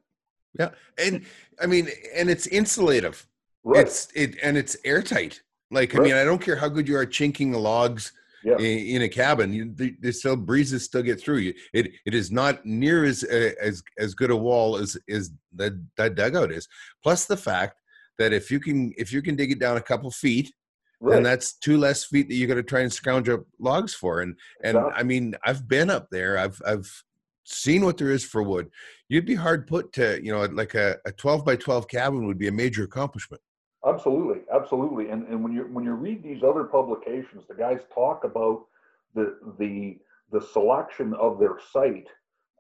[0.60, 0.70] Yeah.
[0.98, 1.26] And
[1.62, 3.26] I mean, and it's insulative.
[3.64, 3.82] Right.
[3.86, 5.42] It's it and it's airtight.
[5.70, 6.08] Like I Right.
[6.08, 8.12] mean, I don't care how good you are chinking the logs
[8.44, 8.58] yeah.
[8.58, 9.54] in, in a cabin.
[9.54, 11.54] You, the, the still breezes still get through you.
[11.74, 15.74] It it is not near as uh, as as good a wall as is that
[15.96, 16.68] that dugout is.
[17.02, 17.80] Plus the fact
[18.18, 20.52] that if you can if you can dig it down a couple feet,
[21.02, 21.16] right.
[21.16, 24.22] then that's two less feet that you got to try and scrounge up logs for.
[24.22, 24.78] And and.
[24.78, 26.38] I mean, I've been up there.
[26.38, 27.04] I've I've
[27.43, 28.70] seen what there is for wood.
[29.10, 32.38] You'd be hard put to you know like a, a twelve by twelve cabin would
[32.38, 33.41] be a major accomplishment.
[33.86, 35.10] Absolutely, absolutely.
[35.10, 38.66] And and when you when you read these other publications, the guys talk about
[39.16, 39.97] the the
[40.32, 42.08] the selection of their site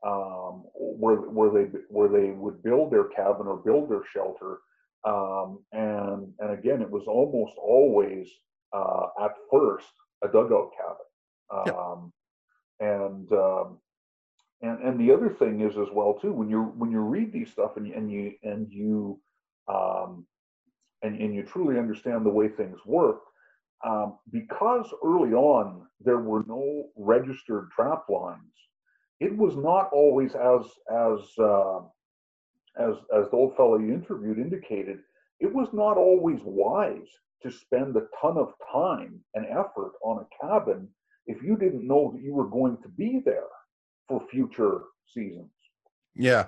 [0.05, 4.59] um, where where they where they would build their cabin or build their shelter.
[5.03, 8.27] Um, and and again, it was almost always
[8.73, 9.87] uh, at first
[10.23, 11.75] a dugout cabin.
[11.75, 12.13] Um,
[12.79, 13.77] and um,
[14.61, 17.51] and and the other thing is as well too when you when you read these
[17.51, 19.19] stuff and you and you and you
[19.67, 20.25] um,
[21.03, 23.21] and, and you truly understand the way things work
[23.85, 28.39] um, because early on there were no registered trap lines
[29.19, 31.79] it was not always as as uh,
[32.77, 34.99] as as the old fellow you interviewed indicated
[35.39, 37.07] it was not always wise
[37.41, 40.87] to spend a ton of time and effort on a cabin
[41.25, 43.49] if you didn't know that you were going to be there
[44.07, 45.49] for future seasons.
[46.15, 46.47] Yeah.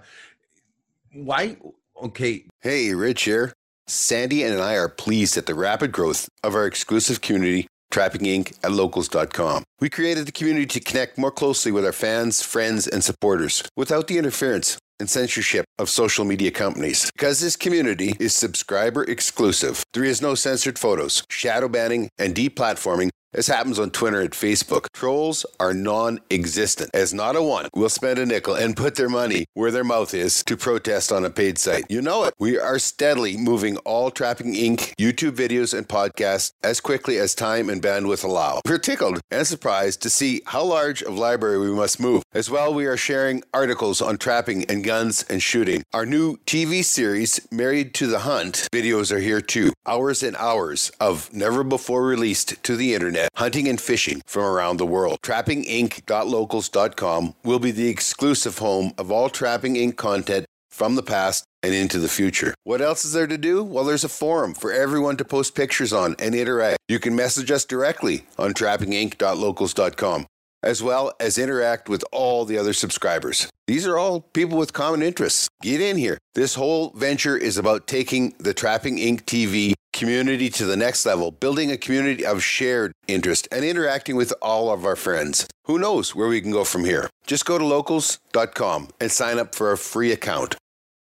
[1.14, 1.58] Why?
[2.02, 2.46] Okay.
[2.62, 3.54] Hey, Rich here.
[3.88, 8.58] Sandy and I are pleased at the rapid growth of our exclusive community, Trapping Inc.
[8.64, 9.64] at locals.com.
[9.80, 14.08] We created the community to connect more closely with our fans, friends, and supporters without
[14.08, 17.12] the interference and censorship of social media companies.
[17.12, 23.10] Because this community is subscriber exclusive, there is no censored photos, shadow banning, and deplatforming
[23.34, 24.88] as happens on Twitter and Facebook.
[24.94, 29.10] Trolls are non existent, as not a one will spend a nickel and put their
[29.10, 31.86] money where their mouth is to protest on a paid site.
[31.90, 32.34] You know it.
[32.40, 34.94] We are steadily moving all Trapping Inc.
[34.96, 38.62] YouTube videos and podcasts as quickly as time and bandwidth allow.
[38.68, 42.24] We're tickled and surprised to see how large of library we must move.
[42.34, 45.84] As well, we are sharing articles on trapping and guns and shooting.
[45.94, 49.74] Our new TV series, Married to the Hunt, videos are here too.
[49.86, 54.78] Hours and hours of never before released to the internet hunting and fishing from around
[54.78, 55.20] the world.
[55.24, 59.98] TrappingInc.locals.com will be the exclusive home of all Trapping Inc.
[59.98, 62.54] content from the past and into the future.
[62.64, 63.64] What else is there to do?
[63.64, 66.78] Well, there's a forum for everyone to post pictures on and interact.
[66.88, 70.26] You can message us directly on trappinginc.locals.com
[70.64, 73.50] as well as interact with all the other subscribers.
[73.68, 75.48] These are all people with common interests.
[75.62, 76.18] Get in here.
[76.34, 79.24] This whole venture is about taking the Trapping Inc.
[79.24, 84.34] TV community to the next level, building a community of shared interest and interacting with
[84.42, 85.48] all of our friends.
[85.66, 87.10] Who knows where we can go from here?
[87.28, 90.56] Just go to locals.com and sign up for a free account.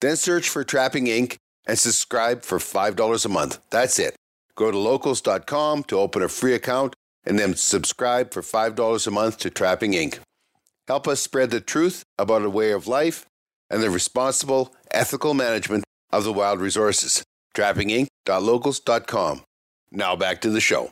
[0.01, 1.37] Then search for Trapping Inc.
[1.65, 3.59] and subscribe for $5 a month.
[3.69, 4.15] That's it.
[4.55, 6.95] Go to locals.com to open a free account
[7.25, 10.19] and then subscribe for $5 a month to Trapping Inc.
[10.87, 13.25] Help us spread the truth about a way of life
[13.69, 17.23] and the responsible, ethical management of the wild resources.
[17.55, 19.41] TrappingInc.locals.com.
[19.91, 20.89] Now back to the show.